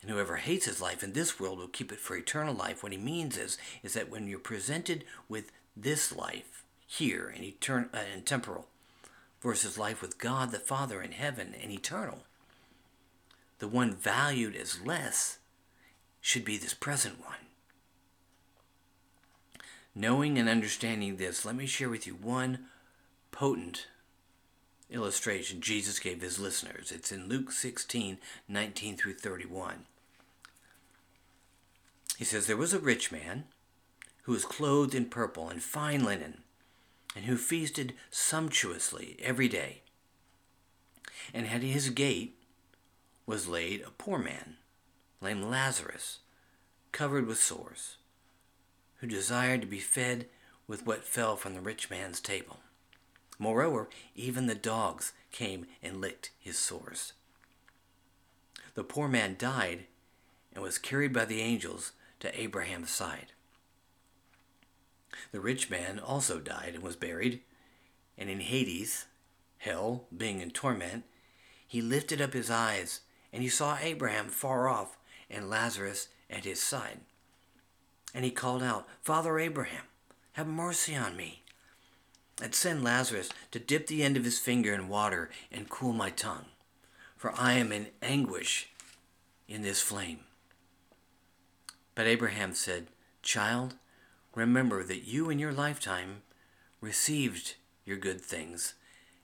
And 0.01 0.11
whoever 0.11 0.37
hates 0.37 0.65
his 0.65 0.81
life 0.81 1.03
in 1.03 1.13
this 1.13 1.39
world 1.39 1.57
will 1.57 1.67
keep 1.67 1.91
it 1.91 1.99
for 1.99 2.15
eternal 2.15 2.53
life. 2.53 2.83
What 2.83 2.91
he 2.91 2.97
means 2.97 3.35
is, 3.37 3.57
is 3.83 3.93
that 3.93 4.09
when 4.09 4.27
you're 4.27 4.39
presented 4.39 5.03
with 5.27 5.51
this 5.75 6.15
life 6.15 6.63
here 6.85 7.33
and, 7.35 7.43
etern- 7.43 7.93
uh, 7.93 8.03
and 8.13 8.25
temporal 8.25 8.67
versus 9.41 9.77
life 9.77 10.01
with 10.01 10.19
God 10.19 10.51
the 10.51 10.59
Father 10.59 11.01
in 11.01 11.11
heaven 11.11 11.55
and 11.61 11.71
eternal, 11.71 12.19
the 13.59 13.67
one 13.67 13.95
valued 13.95 14.55
as 14.55 14.85
less 14.85 15.39
should 16.21 16.45
be 16.45 16.57
this 16.57 16.73
present 16.73 17.19
one. 17.19 17.35
Knowing 19.95 20.37
and 20.37 20.47
understanding 20.47 21.17
this, 21.17 21.43
let 21.43 21.55
me 21.55 21.65
share 21.65 21.89
with 21.89 22.05
you 22.05 22.13
one 22.13 22.59
potent 23.37 23.85
illustration 24.89 25.61
Jesus 25.61 25.99
gave 25.99 26.21
his 26.21 26.39
listeners. 26.39 26.91
It's 26.91 27.11
in 27.11 27.29
Luke 27.29 27.51
16 27.51 28.17
19 28.47 28.97
through 28.97 29.13
31. 29.13 29.85
He 32.17 32.25
says, 32.25 32.47
There 32.47 32.57
was 32.57 32.73
a 32.73 32.79
rich 32.79 33.11
man 33.11 33.43
who 34.23 34.31
was 34.31 34.43
clothed 34.43 34.95
in 34.95 35.05
purple 35.05 35.49
and 35.49 35.61
fine 35.61 36.03
linen, 36.03 36.39
and 37.15 37.25
who 37.25 37.37
feasted 37.37 37.93
sumptuously 38.09 39.17
every 39.21 39.47
day. 39.47 39.83
And 41.31 41.45
at 41.45 41.61
his 41.61 41.91
gate 41.91 42.39
was 43.27 43.47
laid 43.47 43.81
a 43.81 43.91
poor 43.91 44.17
man, 44.17 44.55
named 45.21 45.43
Lazarus, 45.43 46.19
covered 46.91 47.27
with 47.27 47.37
sores, 47.37 47.97
who 48.95 49.05
desired 49.05 49.61
to 49.61 49.67
be 49.67 49.79
fed 49.79 50.25
with 50.65 50.87
what 50.87 51.03
fell 51.03 51.35
from 51.35 51.53
the 51.53 51.61
rich 51.61 51.91
man's 51.91 52.19
table. 52.19 52.57
Moreover, 53.39 53.89
even 54.15 54.47
the 54.47 54.55
dogs 54.55 55.13
came 55.31 55.67
and 55.83 56.01
licked 56.01 56.31
his 56.39 56.57
sores. 56.57 57.13
The 58.73 58.83
poor 58.83 59.07
man 59.07 59.35
died 59.37 59.85
and 60.53 60.63
was 60.63 60.77
carried 60.77 61.13
by 61.13 61.25
the 61.25 61.41
angels 61.41 61.91
to 62.19 62.39
Abraham's 62.39 62.89
side. 62.89 63.33
The 65.31 65.39
rich 65.39 65.69
man 65.69 65.99
also 65.99 66.39
died 66.39 66.73
and 66.73 66.83
was 66.83 66.95
buried, 66.95 67.41
and 68.17 68.29
in 68.29 68.39
Hades, 68.39 69.05
hell, 69.59 70.05
being 70.15 70.41
in 70.41 70.51
torment, 70.51 71.03
he 71.67 71.81
lifted 71.81 72.21
up 72.21 72.33
his 72.33 72.49
eyes, 72.49 73.01
and 73.33 73.43
he 73.43 73.49
saw 73.49 73.77
Abraham 73.79 74.29
far 74.29 74.67
off 74.67 74.97
and 75.29 75.49
Lazarus 75.49 76.09
at 76.29 76.45
his 76.45 76.61
side. 76.61 77.01
And 78.13 78.23
he 78.23 78.31
called 78.31 78.63
out, 78.63 78.87
Father 79.01 79.37
Abraham, 79.37 79.83
have 80.33 80.47
mercy 80.47 80.95
on 80.95 81.15
me, 81.15 81.43
and 82.41 82.53
send 82.53 82.83
Lazarus 82.83 83.29
to 83.51 83.59
dip 83.59 83.87
the 83.87 84.03
end 84.03 84.17
of 84.17 84.23
his 84.23 84.39
finger 84.39 84.73
in 84.73 84.89
water 84.89 85.29
and 85.51 85.69
cool 85.69 85.93
my 85.93 86.09
tongue, 86.09 86.45
for 87.15 87.33
I 87.37 87.53
am 87.53 87.71
in 87.71 87.87
anguish 88.01 88.69
in 89.47 89.61
this 89.61 89.81
flame. 89.81 90.19
But 91.95 92.07
Abraham 92.07 92.53
said, 92.53 92.87
Child, 93.23 93.75
remember 94.35 94.83
that 94.83 95.07
you 95.07 95.29
in 95.29 95.39
your 95.39 95.51
lifetime 95.51 96.21
received 96.79 97.55
your 97.85 97.97
good 97.97 98.21
things, 98.21 98.75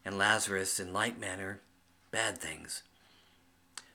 and 0.04 0.18
Lazarus 0.18 0.80
in 0.80 0.92
like 0.92 1.20
manner 1.20 1.62
bad 2.12 2.38
things. 2.38 2.84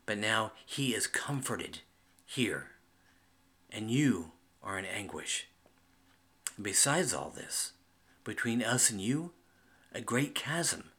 But 0.07 0.19
now 0.19 0.53
he 0.65 0.95
is 0.95 1.07
comforted 1.07 1.81
here, 2.25 2.69
and 3.71 3.91
you 3.91 4.33
are 4.63 4.79
in 4.79 4.85
anguish. 4.85 5.49
Besides 6.61 7.13
all 7.13 7.31
this, 7.31 7.73
between 8.29 8.63
us 8.63 8.91
and 8.91 9.01
you, 9.01 9.33
a 9.93 10.03
great 10.03 10.35
chasm 10.35 10.91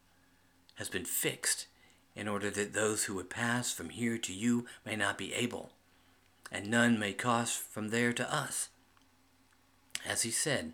has 0.75 0.89
been 0.89 1.05
fixed 1.05 1.67
in 2.15 2.27
order 2.27 2.49
that 2.49 2.73
those 2.73 3.03
who 3.03 3.13
would 3.13 3.29
pass 3.29 3.71
from 3.71 3.89
here 3.89 4.17
to 4.17 4.33
you 4.33 4.65
may 4.83 4.95
not 4.95 5.15
be 5.15 5.31
able 5.35 5.71
and 6.51 6.67
none 6.67 6.97
may 6.97 7.13
cross 7.13 7.55
from 7.55 7.89
there 7.89 8.11
to 8.13 8.33
us. 8.33 8.69
As 10.07 10.23
he 10.23 10.31
said, 10.31 10.73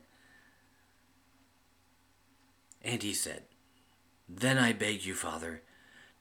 and 2.81 3.03
he 3.03 3.13
said, 3.13 3.43
Then 4.29 4.57
I 4.57 4.71
beg 4.71 5.05
you, 5.05 5.13
Father, 5.13 5.61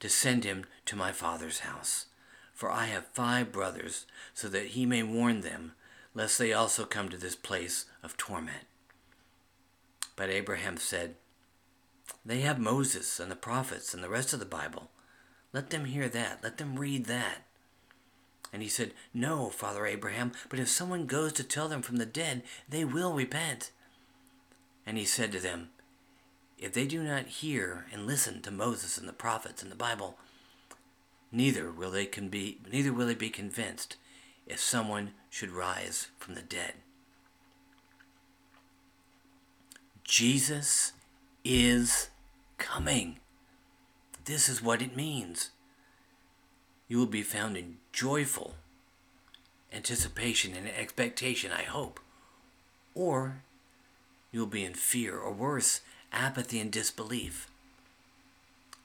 to 0.01 0.09
send 0.09 0.43
him 0.43 0.65
to 0.87 0.97
my 0.97 1.13
father's 1.13 1.61
house, 1.61 2.07
for 2.53 2.73
I 2.73 2.87
have 2.87 3.07
five 3.13 3.53
brothers, 3.53 4.07
so 4.33 4.49
that 4.49 4.69
he 4.69 4.85
may 4.85 5.05
warn 5.05 5.43
them, 5.43 5.75
lest 6.13 6.39
they 6.39 6.53
also 6.53 6.85
come 6.85 7.09
to 7.11 7.17
this 7.17 7.37
place 7.37 7.85
of 8.03 8.17
torment. 8.17 8.67
But 10.17 10.31
Abraham 10.31 10.77
said, 10.77 11.17
They 12.25 12.41
have 12.41 12.59
Moses 12.59 13.19
and 13.19 13.31
the 13.31 13.37
prophets 13.37 13.95
and 13.95 14.03
the 14.03 14.09
rest 14.09 14.33
of 14.33 14.41
the 14.41 14.47
Bible. 14.47 14.91
Let 15.53 15.71
them 15.71 15.85
hear 15.85 16.09
that. 16.09 16.41
Let 16.43 16.59
them 16.59 16.79
read 16.79 17.07
that. 17.07 17.45
And 18.53 18.63
he 18.63 18.69
said, 18.69 18.93
No, 19.13 19.51
Father 19.51 19.87
Abraham, 19.87 20.33
but 20.49 20.59
if 20.59 20.69
someone 20.69 21.07
goes 21.07 21.33
to 21.35 21.45
tell 21.45 21.69
them 21.69 21.83
from 21.83 21.97
the 21.97 22.07
dead, 22.07 22.43
they 22.69 22.85
will 22.85 23.13
repent. 23.13 23.73
And 24.87 24.97
he 24.97 25.05
said 25.05 25.33
to 25.33 25.41
them, 25.41 25.71
If 26.59 26.73
they 26.73 26.87
do 26.87 27.03
not 27.03 27.27
hear 27.27 27.87
and 27.93 28.07
listen 28.07 28.43
to 28.43 28.51
Moses 28.51 28.97
and 28.97 29.09
the 29.09 29.13
prophets 29.13 29.63
and 29.63 29.73
the 29.73 29.77
Bible, 29.77 30.19
neither 31.33 31.71
will 31.73 31.91
they 31.91 32.07
can 32.07 32.29
be 32.29 32.61
neither 32.71 32.93
will 32.93 33.09
they 33.09 33.15
be 33.15 33.31
convinced 33.31 33.97
if 34.47 34.61
someone 34.61 35.11
should 35.31 35.51
rise 35.51 36.09
from 36.19 36.35
the 36.35 36.43
dead. 36.43 36.75
Jesus 40.05 40.93
is 41.45 42.09
coming. 42.59 43.19
This 44.25 44.49
is 44.49 44.63
what 44.63 44.83
it 44.83 44.97
means 44.97 45.51
you 46.89 46.99
will 46.99 47.07
be 47.07 47.23
found 47.23 47.57
in 47.57 47.79
joyful 47.93 48.55
anticipation 49.73 50.55
and 50.55 50.69
expectation, 50.69 51.51
I 51.51 51.63
hope. 51.63 51.99
Or 52.95 53.43
you 54.31 54.41
will 54.41 54.47
be 54.47 54.65
in 54.65 54.75
fear, 54.75 55.19
or 55.19 55.33
worse, 55.33 55.81
apathy 56.13 56.61
and 56.61 56.71
disbelief. 56.71 57.49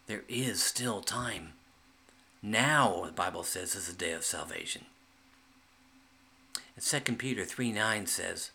There 0.08 0.24
is 0.28 0.64
still 0.64 1.02
time. 1.02 1.54
Now, 2.42 3.04
the 3.06 3.12
Bible 3.12 3.44
says, 3.44 3.76
is 3.76 3.88
the 3.88 3.94
day 3.94 4.14
of 4.14 4.24
salvation. 4.24 4.86
And 6.76 6.84
2 7.06 7.14
Peter 7.14 7.46
3 7.46 7.72
9 7.72 8.08
says, 8.08 8.52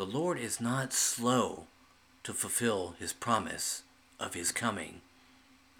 The 0.00 0.06
Lord 0.06 0.38
is 0.38 0.60
not 0.60 0.94
slow 0.94 1.66
to 2.22 2.32
fulfill 2.32 2.94
his 2.98 3.12
promise 3.12 3.82
of 4.18 4.32
his 4.32 4.50
coming, 4.50 5.02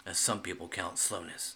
as 0.05 0.19
some 0.19 0.41
people 0.41 0.67
count 0.67 0.99
slowness 0.99 1.55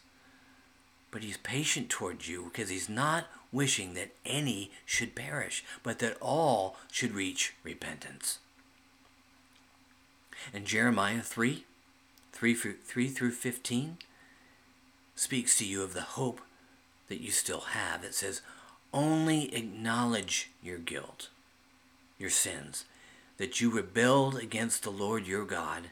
but 1.15 1.23
he's 1.23 1.37
patient 1.37 1.89
towards 1.89 2.27
you 2.27 2.43
because 2.43 2.67
he's 2.67 2.89
not 2.89 3.27
wishing 3.49 3.93
that 3.93 4.11
any 4.25 4.69
should 4.85 5.15
perish, 5.15 5.63
but 5.81 5.99
that 5.99 6.17
all 6.19 6.75
should 6.91 7.13
reach 7.13 7.53
repentance. 7.63 8.39
And 10.53 10.65
Jeremiah 10.65 11.21
3 11.21 11.63
3, 12.33 12.53
3 12.53 13.07
through 13.07 13.31
15 13.31 13.97
speaks 15.15 15.57
to 15.57 15.65
you 15.65 15.83
of 15.83 15.93
the 15.93 16.01
hope 16.01 16.41
that 17.07 17.21
you 17.21 17.31
still 17.31 17.61
have. 17.61 18.03
It 18.03 18.13
says, 18.13 18.41
Only 18.93 19.55
acknowledge 19.55 20.51
your 20.61 20.79
guilt, 20.79 21.29
your 22.17 22.29
sins, 22.29 22.85
that 23.37 23.59
you 23.59 23.69
rebelled 23.69 24.37
against 24.37 24.83
the 24.83 24.91
Lord 24.91 25.27
your 25.27 25.45
God 25.45 25.89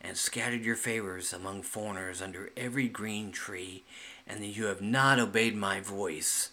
and 0.00 0.16
scattered 0.16 0.64
your 0.64 0.76
favors 0.76 1.32
among 1.32 1.62
foreigners 1.62 2.22
under 2.22 2.50
every 2.56 2.88
green 2.88 3.32
tree, 3.32 3.82
and 4.26 4.42
that 4.42 4.46
you 4.46 4.66
have 4.66 4.80
not 4.80 5.18
obeyed 5.18 5.56
my 5.56 5.80
voice, 5.80 6.50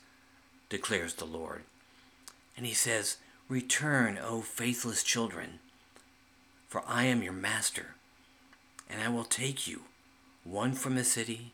declares 0.69 1.13
the 1.13 1.25
Lord. 1.25 1.63
And 2.57 2.65
he 2.65 2.73
says, 2.73 3.17
Return, 3.47 4.17
O 4.17 4.41
faithless 4.41 5.03
children, 5.03 5.59
for 6.67 6.83
I 6.87 7.03
am 7.03 7.21
your 7.21 7.33
master, 7.33 7.95
and 8.89 9.01
I 9.01 9.09
will 9.09 9.23
take 9.23 9.67
you, 9.67 9.81
one 10.43 10.73
from 10.73 10.97
a 10.97 11.03
city, 11.03 11.51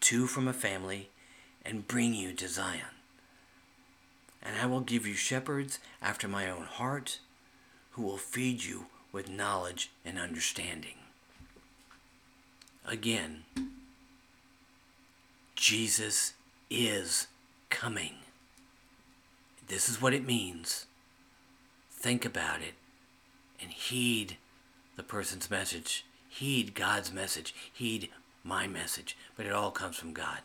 two 0.00 0.26
from 0.26 0.46
a 0.46 0.52
family, 0.52 1.08
and 1.64 1.88
bring 1.88 2.14
you 2.14 2.32
to 2.34 2.48
Zion. 2.48 3.01
And 4.42 4.56
I 4.60 4.66
will 4.66 4.80
give 4.80 5.06
you 5.06 5.14
shepherds 5.14 5.78
after 6.00 6.26
my 6.26 6.50
own 6.50 6.64
heart, 6.64 7.20
who 7.92 8.02
will 8.02 8.16
feed 8.16 8.64
you 8.64 8.86
with 9.12 9.28
knowledge 9.28 9.90
and 10.04 10.18
understanding 10.18 10.96
again. 12.86 13.44
Jesus 15.54 16.32
is 16.70 17.28
coming. 17.70 18.14
This 19.68 19.88
is 19.88 20.02
what 20.02 20.14
it 20.14 20.26
means. 20.26 20.86
Think 21.90 22.24
about 22.24 22.60
it 22.60 22.74
and 23.60 23.70
heed 23.70 24.36
the 24.96 25.02
person's 25.02 25.50
message. 25.50 26.04
Heed 26.28 26.74
God's 26.74 27.12
message. 27.12 27.54
Heed 27.72 28.08
my 28.42 28.66
message. 28.66 29.16
But 29.36 29.46
it 29.46 29.52
all 29.52 29.70
comes 29.70 29.96
from 29.96 30.12
God. 30.12 30.40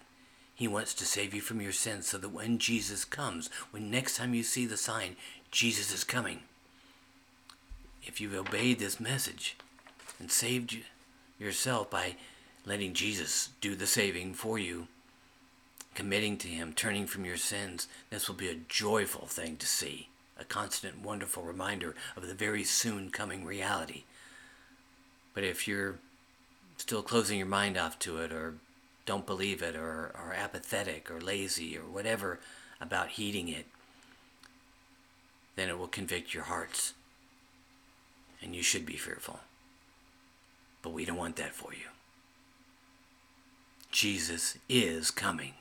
He 0.57 0.67
wants 0.67 0.95
to 0.95 1.05
save 1.05 1.35
you 1.35 1.41
from 1.41 1.61
your 1.61 1.71
sins 1.71 2.07
so 2.07 2.17
that 2.17 2.29
when 2.29 2.57
Jesus 2.57 3.05
comes, 3.05 3.51
when 3.69 3.91
next 3.91 4.17
time 4.17 4.33
you 4.33 4.41
see 4.41 4.65
the 4.65 4.75
sign, 4.75 5.15
Jesus 5.51 5.93
is 5.93 6.03
coming, 6.03 6.39
if 8.03 8.19
you've 8.19 8.33
obeyed 8.33 8.79
this 8.79 8.99
message 8.99 9.55
and 10.19 10.31
saved 10.31 10.75
yourself 11.39 11.91
by 11.91 12.15
letting 12.65 12.95
Jesus 12.95 13.49
do 13.61 13.75
the 13.75 13.85
saving 13.85 14.33
for 14.33 14.57
you, 14.57 14.87
committing 15.93 16.37
to 16.37 16.47
Him, 16.47 16.73
turning 16.73 17.05
from 17.05 17.23
your 17.23 17.37
sins. 17.37 17.87
This 18.09 18.27
will 18.27 18.35
be 18.35 18.49
a 18.49 18.55
joyful 18.55 19.27
thing 19.27 19.57
to 19.57 19.67
see, 19.67 20.09
a 20.39 20.43
constant, 20.43 21.03
wonderful 21.03 21.43
reminder 21.43 21.93
of 22.15 22.27
the 22.27 22.33
very 22.33 22.63
soon 22.63 23.11
coming 23.11 23.45
reality. 23.45 24.05
But 25.35 25.43
if 25.43 25.67
you're 25.67 25.99
still 26.77 27.03
closing 27.03 27.37
your 27.37 27.47
mind 27.47 27.77
off 27.77 27.99
to 27.99 28.17
it, 28.17 28.31
or 28.31 28.55
don't 29.07 29.25
believe 29.25 29.63
it, 29.63 29.75
or 29.75 30.11
are 30.13 30.35
apathetic, 30.37 31.09
or 31.09 31.19
lazy, 31.19 31.75
or 31.75 31.81
whatever 31.81 32.39
about 32.79 33.09
heeding 33.09 33.47
it, 33.47 33.65
then 35.55 35.69
it 35.69 35.79
will 35.79 35.87
convict 35.87 36.35
your 36.35 36.43
hearts 36.43 36.93
and 38.41 38.55
you 38.55 38.61
should 38.61 38.85
be 38.85 38.97
fearful. 38.97 39.39
But 40.81 40.93
we 40.93 41.05
don't 41.05 41.17
want 41.17 41.35
that 41.37 41.53
for 41.53 41.73
you. 41.73 41.89
Jesus 43.91 44.57
is 44.69 45.09
coming. 45.11 45.53